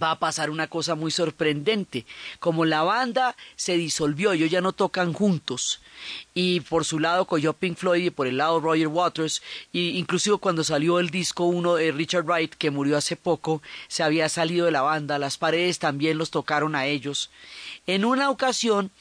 va 0.01 0.11
a 0.11 0.19
pasar 0.19 0.49
una 0.49 0.67
cosa 0.67 0.95
muy 0.95 1.11
sorprendente. 1.11 2.05
Como 2.39 2.65
la 2.65 2.83
banda 2.83 3.35
se 3.55 3.77
disolvió, 3.77 4.31
ellos 4.31 4.49
ya 4.49 4.61
no 4.61 4.73
tocan 4.73 5.13
juntos. 5.13 5.81
Y 6.33 6.61
por 6.61 6.85
su 6.85 6.99
lado 6.99 7.25
cogió 7.25 7.53
Pink 7.53 7.77
Floyd 7.77 8.05
y 8.05 8.09
por 8.09 8.27
el 8.27 8.37
lado 8.37 8.59
Roger 8.59 8.87
Waters. 8.87 9.41
Y 9.71 9.97
inclusive 9.97 10.37
cuando 10.37 10.63
salió 10.63 10.99
el 10.99 11.09
disco 11.09 11.45
uno 11.45 11.75
de 11.75 11.91
Richard 11.91 12.25
Wright, 12.25 12.53
que 12.55 12.71
murió 12.71 12.97
hace 12.97 13.15
poco, 13.15 13.61
se 13.87 14.03
había 14.03 14.29
salido 14.29 14.65
de 14.65 14.71
la 14.71 14.81
banda. 14.81 15.19
Las 15.19 15.37
paredes 15.37 15.79
también 15.79 16.17
los 16.17 16.31
tocaron 16.31 16.75
a 16.75 16.85
ellos. 16.85 17.29
En 17.85 18.05
una 18.05 18.29
ocasión 18.29 18.91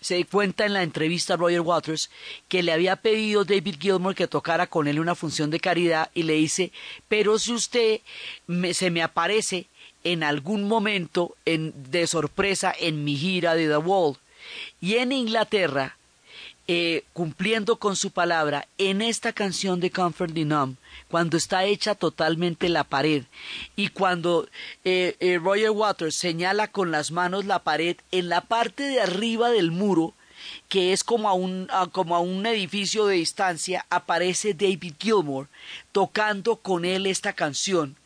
se 0.00 0.24
cuenta 0.24 0.64
en 0.64 0.74
la 0.74 0.84
entrevista 0.84 1.34
a 1.34 1.36
Roger 1.36 1.60
Waters 1.60 2.08
que 2.48 2.62
le 2.62 2.72
había 2.72 2.96
pedido 2.96 3.44
David 3.44 3.76
Gilmour 3.80 4.14
que 4.14 4.28
tocara 4.28 4.68
con 4.68 4.86
él 4.86 5.00
una 5.00 5.16
función 5.16 5.50
de 5.50 5.58
caridad 5.58 6.10
y 6.14 6.22
le 6.22 6.34
dice, 6.34 6.70
pero 7.08 7.36
si 7.38 7.52
usted 7.52 8.00
me, 8.46 8.74
se 8.74 8.90
me 8.90 9.02
aparece 9.02 9.66
en 10.04 10.22
algún 10.22 10.68
momento 10.68 11.36
en, 11.44 11.72
de 11.90 12.06
sorpresa 12.06 12.74
en 12.78 13.04
mi 13.04 13.16
gira 13.16 13.54
de 13.54 13.68
The 13.68 13.78
Wall. 13.78 14.16
Y 14.80 14.94
en 14.94 15.12
Inglaterra, 15.12 15.96
eh, 16.70 17.04
cumpliendo 17.12 17.76
con 17.76 17.96
su 17.96 18.10
palabra 18.10 18.68
en 18.76 19.00
esta 19.00 19.32
canción 19.32 19.80
de 19.80 19.90
Comfort 19.90 20.34
Numb, 20.34 20.76
cuando 21.08 21.36
está 21.36 21.64
hecha 21.64 21.94
totalmente 21.94 22.68
la 22.68 22.84
pared 22.84 23.24
y 23.74 23.88
cuando 23.88 24.46
eh, 24.84 25.16
eh, 25.20 25.38
Roger 25.42 25.70
Waters 25.70 26.14
señala 26.14 26.68
con 26.68 26.90
las 26.90 27.10
manos 27.10 27.46
la 27.46 27.60
pared 27.60 27.96
en 28.12 28.28
la 28.28 28.42
parte 28.42 28.82
de 28.82 29.00
arriba 29.00 29.50
del 29.50 29.70
muro, 29.70 30.12
que 30.68 30.92
es 30.92 31.04
como 31.04 31.28
a 31.30 31.32
un, 31.32 31.68
como 31.92 32.14
a 32.14 32.20
un 32.20 32.44
edificio 32.44 33.06
de 33.06 33.16
distancia, 33.16 33.86
aparece 33.88 34.52
David 34.52 34.94
Gilmour 34.98 35.48
tocando 35.92 36.56
con 36.56 36.84
él 36.84 37.06
esta 37.06 37.32
canción 37.32 37.96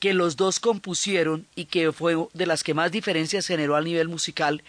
que 0.00 0.14
los 0.14 0.36
dos 0.36 0.58
compusieron 0.58 1.46
y 1.54 1.66
que 1.66 1.92
fue 1.92 2.16
de 2.32 2.46
las 2.46 2.64
que 2.64 2.74
más 2.74 2.90
diferencias 2.90 3.46
generó 3.46 3.76
a 3.76 3.82
nivel 3.82 4.08
musical, 4.08 4.64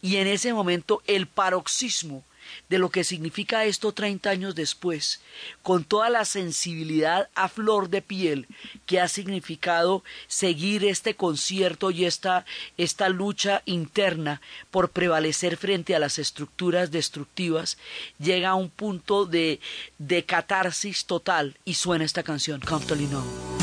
y 0.00 0.16
en 0.16 0.28
ese 0.28 0.52
momento 0.52 1.02
el 1.06 1.26
paroxismo 1.26 2.22
de 2.68 2.78
lo 2.78 2.90
que 2.90 3.04
significa 3.04 3.64
esto 3.64 3.92
30 3.92 4.30
años 4.30 4.54
después, 4.54 5.20
con 5.62 5.84
toda 5.84 6.10
la 6.10 6.24
sensibilidad 6.24 7.28
a 7.34 7.48
flor 7.48 7.88
de 7.88 8.02
piel 8.02 8.46
que 8.86 9.00
ha 9.00 9.08
significado 9.08 10.04
seguir 10.26 10.84
este 10.84 11.14
concierto 11.14 11.90
y 11.90 12.04
esta, 12.04 12.44
esta 12.76 13.08
lucha 13.08 13.62
interna 13.64 14.40
por 14.70 14.90
prevalecer 14.90 15.56
frente 15.56 15.94
a 15.94 15.98
las 15.98 16.18
estructuras 16.18 16.90
destructivas, 16.90 17.78
llega 18.18 18.50
a 18.50 18.54
un 18.54 18.70
punto 18.70 19.26
de, 19.26 19.60
de 19.98 20.24
catarsis 20.24 21.06
total 21.06 21.56
y 21.64 21.74
suena 21.74 22.04
esta 22.04 22.22
canción, 22.22 22.60
Comfortably 22.60 23.06
Numb. 23.06 23.53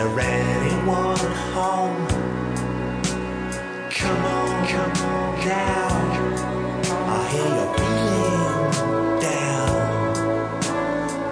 There 0.00 0.20
anyone 0.20 1.18
home? 1.52 2.06
Come 3.90 4.24
on, 4.24 4.66
come 4.66 4.92
on 5.06 5.46
down. 5.46 6.00
I 7.06 7.28
hear 7.32 7.44
you're 7.44 9.20
down. 9.20 9.76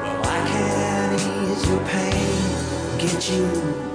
Well, 0.02 0.20
I 0.22 0.38
can 0.50 1.14
ease 1.14 1.66
your 1.66 1.82
pain, 1.86 2.98
get 2.98 3.30
you 3.30 3.87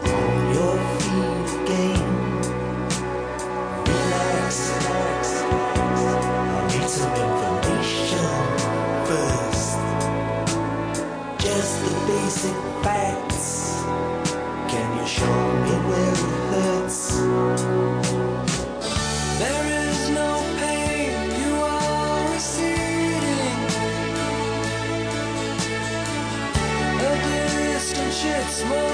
small 28.64 28.93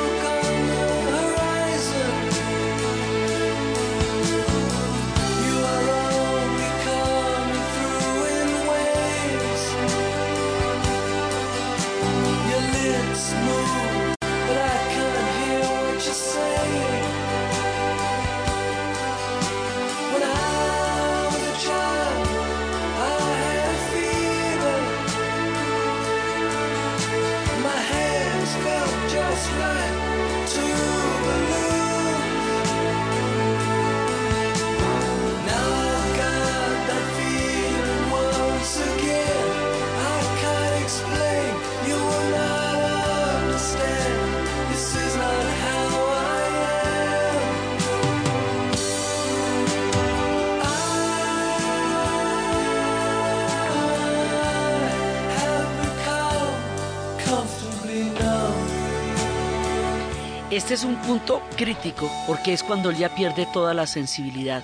Este 60.59 60.73
es 60.73 60.83
un 60.83 60.97
punto 60.97 61.41
crítico 61.55 62.11
porque 62.27 62.51
es 62.51 62.63
cuando 62.63 62.89
él 62.89 62.97
ya 62.97 63.15
pierde 63.15 63.47
toda 63.53 63.73
la 63.73 63.87
sensibilidad. 63.87 64.61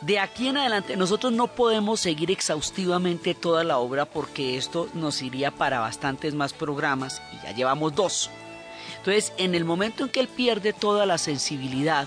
De 0.00 0.20
aquí 0.20 0.46
en 0.46 0.58
adelante 0.58 0.96
nosotros 0.96 1.32
no 1.32 1.48
podemos 1.48 1.98
seguir 1.98 2.30
exhaustivamente 2.30 3.34
toda 3.34 3.64
la 3.64 3.78
obra 3.78 4.04
porque 4.04 4.56
esto 4.56 4.88
nos 4.94 5.20
iría 5.20 5.50
para 5.50 5.80
bastantes 5.80 6.34
más 6.34 6.52
programas 6.52 7.20
y 7.32 7.44
ya 7.44 7.50
llevamos 7.50 7.96
dos. 7.96 8.30
Entonces, 8.98 9.32
en 9.38 9.56
el 9.56 9.64
momento 9.64 10.04
en 10.04 10.10
que 10.10 10.20
él 10.20 10.28
pierde 10.28 10.72
toda 10.72 11.04
la 11.04 11.18
sensibilidad, 11.18 12.06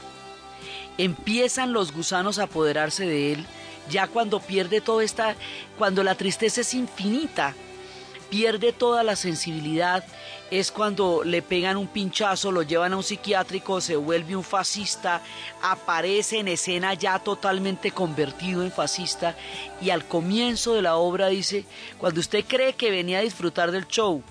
empiezan 0.98 1.74
los 1.74 1.92
gusanos 1.92 2.40
a 2.40 2.44
apoderarse 2.44 3.06
de 3.06 3.34
él, 3.34 3.46
ya 3.90 4.08
cuando 4.08 4.40
pierde 4.40 4.80
toda 4.80 5.04
esta, 5.04 5.36
cuando 5.78 6.02
la 6.02 6.16
tristeza 6.16 6.62
es 6.62 6.74
infinita, 6.74 7.56
pierde 8.32 8.72
toda 8.72 9.04
la 9.04 9.18
sensibilidad, 9.18 10.06
es 10.50 10.72
cuando 10.72 11.24
le 11.24 11.42
pegan 11.42 11.76
un 11.76 11.88
pinchazo, 11.88 12.52
lo 12.52 12.64
llevan 12.64 12.94
a 12.94 12.98
un 12.98 13.04
psiquiátrico, 13.04 13.82
se 13.82 13.98
vuelve 13.98 14.38
un 14.38 14.44
fascista, 14.44 15.22
aparece 15.62 16.40
en 16.40 16.48
escena 16.48 16.94
ya 16.94 17.20
totalmente 17.20 17.92
convertido 17.92 18.64
en 18.64 18.72
fascista 18.72 19.36
y 19.82 19.90
al 19.90 20.08
comienzo 20.08 20.74
de 20.74 20.82
la 20.82 20.96
obra 20.96 21.28
dice, 21.28 21.66
cuando 21.98 22.22
usted 22.22 22.46
cree 22.48 22.74
que 22.74 22.90
venía 22.90 23.20
a 23.20 23.24
disfrutar 23.24 23.72
del 23.72 23.88
show, 23.88 24.24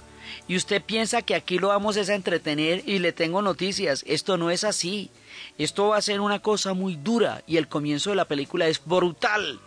y 0.48 0.57
usted 0.57 0.82
piensa 0.82 1.22
que 1.22 1.34
aquí 1.34 1.59
lo 1.59 1.68
vamos 1.68 1.96
es 1.96 2.09
a 2.09 2.14
entretener 2.14 2.82
y 2.86 2.98
le 2.98 3.12
tengo 3.12 3.42
noticias. 3.42 4.05
Esto 4.07 4.36
no 4.36 4.51
es 4.51 4.64
así. 4.64 5.11
Esto 5.59 5.88
va 5.88 5.96
a 5.96 6.03
ser 6.03 6.20
una 6.20 6.40
cosa 6.40 6.72
muy 6.72 6.96
dura 6.96 7.42
y 7.46 7.57
el 7.57 7.68
comienzo 7.68 8.11
de 8.11 8.16
la 8.16 8.24
película 8.24 8.68
es 8.68 8.84
brutal. 8.84 9.61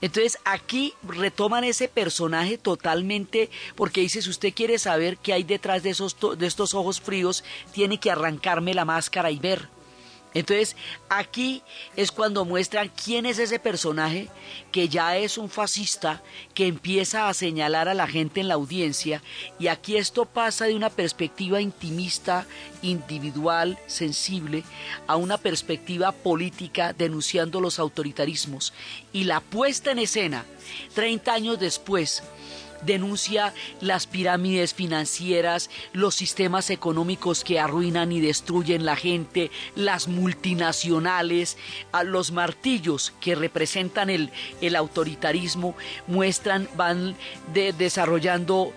Entonces 0.00 0.38
aquí 0.44 0.94
retoman 1.02 1.64
ese 1.64 1.88
personaje 1.88 2.58
totalmente 2.58 3.50
porque 3.74 4.02
dice 4.02 4.22
si 4.22 4.30
usted 4.30 4.52
quiere 4.54 4.78
saber 4.78 5.16
qué 5.18 5.32
hay 5.32 5.42
detrás 5.42 5.82
de 5.82 5.90
esos 5.90 6.16
de 6.38 6.46
estos 6.46 6.74
ojos 6.74 7.00
fríos 7.00 7.44
tiene 7.72 7.98
que 7.98 8.10
arrancarme 8.10 8.74
la 8.74 8.84
máscara 8.84 9.30
y 9.30 9.38
ver. 9.38 9.75
Entonces, 10.36 10.76
aquí 11.08 11.62
es 11.96 12.12
cuando 12.12 12.44
muestran 12.44 12.90
quién 12.90 13.24
es 13.24 13.38
ese 13.38 13.58
personaje 13.58 14.28
que 14.70 14.86
ya 14.86 15.16
es 15.16 15.38
un 15.38 15.48
fascista, 15.48 16.22
que 16.52 16.66
empieza 16.66 17.26
a 17.26 17.32
señalar 17.32 17.88
a 17.88 17.94
la 17.94 18.06
gente 18.06 18.40
en 18.40 18.48
la 18.48 18.54
audiencia, 18.54 19.22
y 19.58 19.68
aquí 19.68 19.96
esto 19.96 20.26
pasa 20.26 20.66
de 20.66 20.74
una 20.74 20.90
perspectiva 20.90 21.62
intimista, 21.62 22.46
individual, 22.82 23.78
sensible, 23.86 24.62
a 25.06 25.16
una 25.16 25.38
perspectiva 25.38 26.12
política 26.12 26.92
denunciando 26.92 27.58
los 27.58 27.78
autoritarismos. 27.78 28.74
Y 29.14 29.24
la 29.24 29.40
puesta 29.40 29.92
en 29.92 30.00
escena, 30.00 30.44
30 30.94 31.32
años 31.32 31.58
después, 31.58 32.22
denuncia 32.82 33.52
las 33.80 34.06
pirámides 34.06 34.74
financieras, 34.74 35.70
los 35.92 36.14
sistemas 36.14 36.70
económicos 36.70 37.44
que 37.44 37.58
arruinan 37.60 38.12
y 38.12 38.20
destruyen 38.20 38.84
la 38.84 38.96
gente, 38.96 39.50
las 39.74 40.08
multinacionales, 40.08 41.56
a 41.92 42.02
los 42.02 42.32
martillos 42.32 43.12
que 43.20 43.34
representan 43.34 44.10
el, 44.10 44.30
el 44.60 44.76
autoritarismo, 44.76 45.76
muestran, 46.06 46.68
van 46.76 47.16
de- 47.52 47.72
desarrollando 47.72 48.72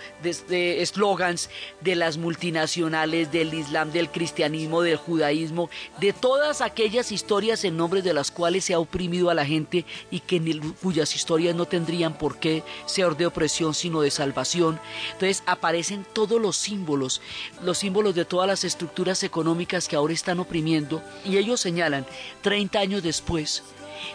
eslogans 0.50 1.50
de 1.82 1.96
las 1.96 2.18
multinacionales, 2.18 3.32
del 3.32 3.54
Islam, 3.54 3.92
del 3.92 4.10
cristianismo, 4.10 4.82
del 4.82 4.98
judaísmo, 4.98 5.70
de 6.00 6.14
todas 6.14 6.62
aquellas 6.62 7.12
historias 7.12 7.64
en 7.64 7.78
nombre 7.78 8.02
de 8.02 8.14
las 8.14 8.32
cuales 8.32 8.66
se 8.66 8.74
ha 8.74 8.80
oprimido 8.80 9.30
a 9.30 9.34
la 9.34 9.46
gente 9.46 9.86
y 10.12 10.20
que 10.20 10.40
cuyas 10.82 11.16
historias 11.16 11.56
no 11.56 11.66
tendrían 11.66 12.18
por 12.18 12.38
qué 12.40 12.64
ser 12.86 13.16
de 13.16 13.26
opresión 13.26 13.74
sino 13.74 13.89
de 13.90 14.12
salvación. 14.12 14.80
Entonces 15.14 15.44
aparecen 15.46 16.06
todos 16.14 16.40
los 16.40 16.56
símbolos, 16.56 17.22
los 17.64 17.80
símbolos 17.80 18.16
de 18.16 18.26
todas 18.26 18.48
las 18.48 18.64
estructuras 18.64 19.24
económicas 19.24 19.88
que 19.88 19.96
ahora 19.96 20.14
están 20.14 20.40
oprimiendo 20.40 21.02
y 21.26 21.38
ellos 21.38 21.60
señalan 21.60 22.06
30 22.42 22.80
años 22.80 23.04
después 23.04 23.64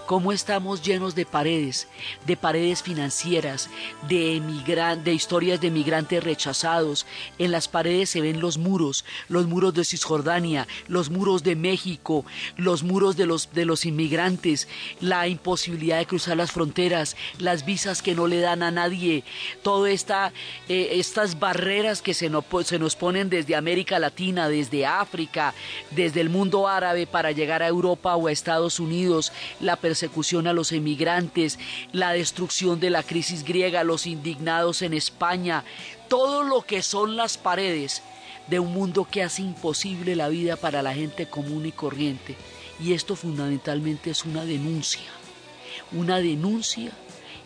cómo 0.06 0.32
estamos 0.32 0.82
llenos 0.82 1.14
de 1.14 1.26
paredes, 1.26 1.88
de 2.26 2.36
paredes 2.36 2.82
financieras, 2.82 3.68
de, 4.08 4.36
emigran- 4.36 5.02
de 5.02 5.12
historias 5.14 5.60
de 5.60 5.70
migrantes 5.70 6.22
rechazados. 6.22 7.06
En 7.38 7.50
las 7.52 7.68
paredes 7.68 8.10
se 8.10 8.20
ven 8.20 8.40
los 8.40 8.58
muros, 8.58 9.04
los 9.28 9.46
muros 9.46 9.74
de 9.74 9.84
Cisjordania, 9.84 10.66
los 10.88 11.10
muros 11.10 11.42
de 11.42 11.56
México, 11.56 12.24
los 12.56 12.82
muros 12.82 13.16
de 13.16 13.26
los, 13.26 13.52
de 13.52 13.64
los 13.64 13.84
inmigrantes, 13.84 14.68
la 15.00 15.28
imposibilidad 15.28 15.98
de 15.98 16.06
cruzar 16.06 16.36
las 16.36 16.52
fronteras, 16.52 17.16
las 17.38 17.64
visas 17.64 18.02
que 18.02 18.14
no 18.14 18.26
le 18.26 18.40
dan 18.40 18.62
a 18.62 18.70
nadie, 18.70 19.24
todas 19.62 19.92
esta, 19.92 20.32
eh, 20.68 20.88
estas 20.92 21.38
barreras 21.38 22.02
que 22.02 22.14
se, 22.14 22.30
no- 22.30 22.44
se 22.64 22.78
nos 22.78 22.96
ponen 22.96 23.30
desde 23.30 23.56
América 23.56 23.98
Latina, 23.98 24.48
desde 24.48 24.86
África, 24.86 25.54
desde 25.90 26.20
el 26.20 26.28
mundo 26.30 26.68
árabe 26.68 27.06
para 27.06 27.32
llegar 27.32 27.62
a 27.62 27.68
Europa 27.68 28.16
o 28.16 28.26
a 28.28 28.32
Estados 28.32 28.80
Unidos, 28.80 29.32
persecución 29.76 30.46
a 30.46 30.52
los 30.52 30.72
emigrantes, 30.72 31.58
la 31.92 32.12
destrucción 32.12 32.80
de 32.80 32.90
la 32.90 33.02
crisis 33.02 33.44
griega, 33.44 33.84
los 33.84 34.06
indignados 34.06 34.82
en 34.82 34.94
España, 34.94 35.64
todo 36.08 36.42
lo 36.42 36.62
que 36.62 36.82
son 36.82 37.16
las 37.16 37.38
paredes 37.38 38.02
de 38.48 38.58
un 38.60 38.72
mundo 38.72 39.06
que 39.10 39.22
hace 39.22 39.42
imposible 39.42 40.16
la 40.16 40.28
vida 40.28 40.56
para 40.56 40.82
la 40.82 40.94
gente 40.94 41.26
común 41.26 41.66
y 41.66 41.72
corriente. 41.72 42.36
Y 42.80 42.92
esto 42.92 43.16
fundamentalmente 43.16 44.10
es 44.10 44.24
una 44.24 44.44
denuncia, 44.44 45.08
una 45.92 46.18
denuncia 46.18 46.90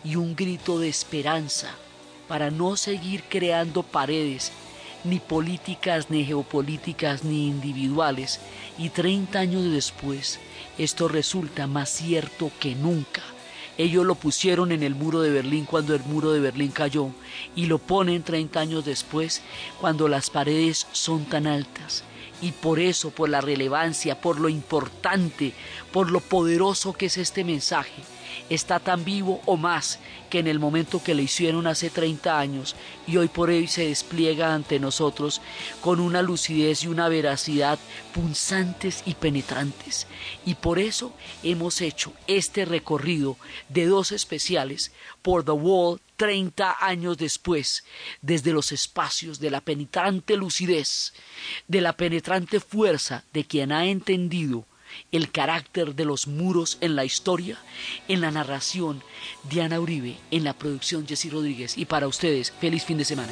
y 0.03 0.15
un 0.15 0.35
grito 0.35 0.79
de 0.79 0.89
esperanza 0.89 1.73
para 2.27 2.51
no 2.51 2.75
seguir 2.77 3.23
creando 3.23 3.83
paredes, 3.83 4.51
ni 5.03 5.19
políticas, 5.19 6.09
ni 6.09 6.25
geopolíticas, 6.25 7.23
ni 7.23 7.47
individuales. 7.47 8.39
Y 8.77 8.89
30 8.89 9.39
años 9.39 9.71
después, 9.71 10.39
esto 10.79 11.07
resulta 11.07 11.67
más 11.67 11.89
cierto 11.89 12.51
que 12.59 12.73
nunca. 12.73 13.21
Ellos 13.77 14.05
lo 14.05 14.15
pusieron 14.15 14.71
en 14.71 14.81
el 14.81 14.95
muro 14.95 15.21
de 15.21 15.29
Berlín 15.29 15.65
cuando 15.65 15.93
el 15.93 16.03
muro 16.03 16.31
de 16.31 16.39
Berlín 16.39 16.71
cayó 16.71 17.11
y 17.55 17.67
lo 17.67 17.77
ponen 17.77 18.23
30 18.23 18.59
años 18.59 18.85
después 18.85 19.41
cuando 19.79 20.07
las 20.07 20.29
paredes 20.29 20.87
son 20.91 21.25
tan 21.25 21.47
altas. 21.47 22.03
Y 22.41 22.51
por 22.53 22.79
eso, 22.79 23.11
por 23.11 23.29
la 23.29 23.41
relevancia, 23.41 24.21
por 24.21 24.39
lo 24.39 24.49
importante, 24.49 25.53
por 25.91 26.09
lo 26.11 26.19
poderoso 26.21 26.93
que 26.93 27.07
es 27.07 27.17
este 27.17 27.43
mensaje, 27.43 28.01
está 28.49 28.79
tan 28.79 29.03
vivo 29.03 29.41
o 29.45 29.57
más 29.57 29.99
que 30.29 30.39
en 30.39 30.47
el 30.47 30.59
momento 30.59 31.01
que 31.03 31.15
le 31.15 31.23
hicieron 31.23 31.67
hace 31.67 31.89
30 31.89 32.39
años 32.39 32.75
y 33.07 33.17
hoy 33.17 33.27
por 33.27 33.49
hoy 33.49 33.67
se 33.67 33.87
despliega 33.87 34.53
ante 34.53 34.79
nosotros 34.79 35.41
con 35.81 35.99
una 35.99 36.21
lucidez 36.21 36.83
y 36.83 36.87
una 36.87 37.09
veracidad 37.09 37.79
punzantes 38.13 39.03
y 39.05 39.15
penetrantes. 39.15 40.07
Y 40.45 40.55
por 40.55 40.79
eso 40.79 41.13
hemos 41.43 41.81
hecho 41.81 42.13
este 42.27 42.65
recorrido 42.65 43.37
de 43.69 43.85
dos 43.85 44.11
especiales 44.11 44.91
por 45.21 45.43
The 45.43 45.51
Wall 45.51 45.99
30 46.19 46.85
años 46.85 47.17
después, 47.17 47.85
desde 48.21 48.51
los 48.51 48.73
espacios 48.73 49.39
de 49.39 49.49
la 49.49 49.61
penetrante 49.61 50.35
lucidez, 50.35 51.13
de 51.69 51.79
la 51.79 51.93
penetrante 51.93 52.59
fuerza 52.59 53.23
de 53.31 53.45
quien 53.45 53.71
ha 53.71 53.85
entendido 53.85 54.65
el 55.13 55.31
carácter 55.31 55.95
de 55.95 56.03
los 56.03 56.27
muros 56.27 56.77
en 56.81 56.97
la 56.97 57.05
historia, 57.05 57.57
en 58.09 58.19
la 58.19 58.31
narración 58.31 59.01
Diana 59.49 59.79
Uribe, 59.79 60.17
en 60.29 60.43
la 60.43 60.51
producción 60.51 61.07
Jessy 61.07 61.29
Rodríguez. 61.29 61.77
Y 61.77 61.85
para 61.85 62.09
ustedes, 62.09 62.51
feliz 62.51 62.83
fin 62.83 62.97
de 62.97 63.05
semana. 63.05 63.31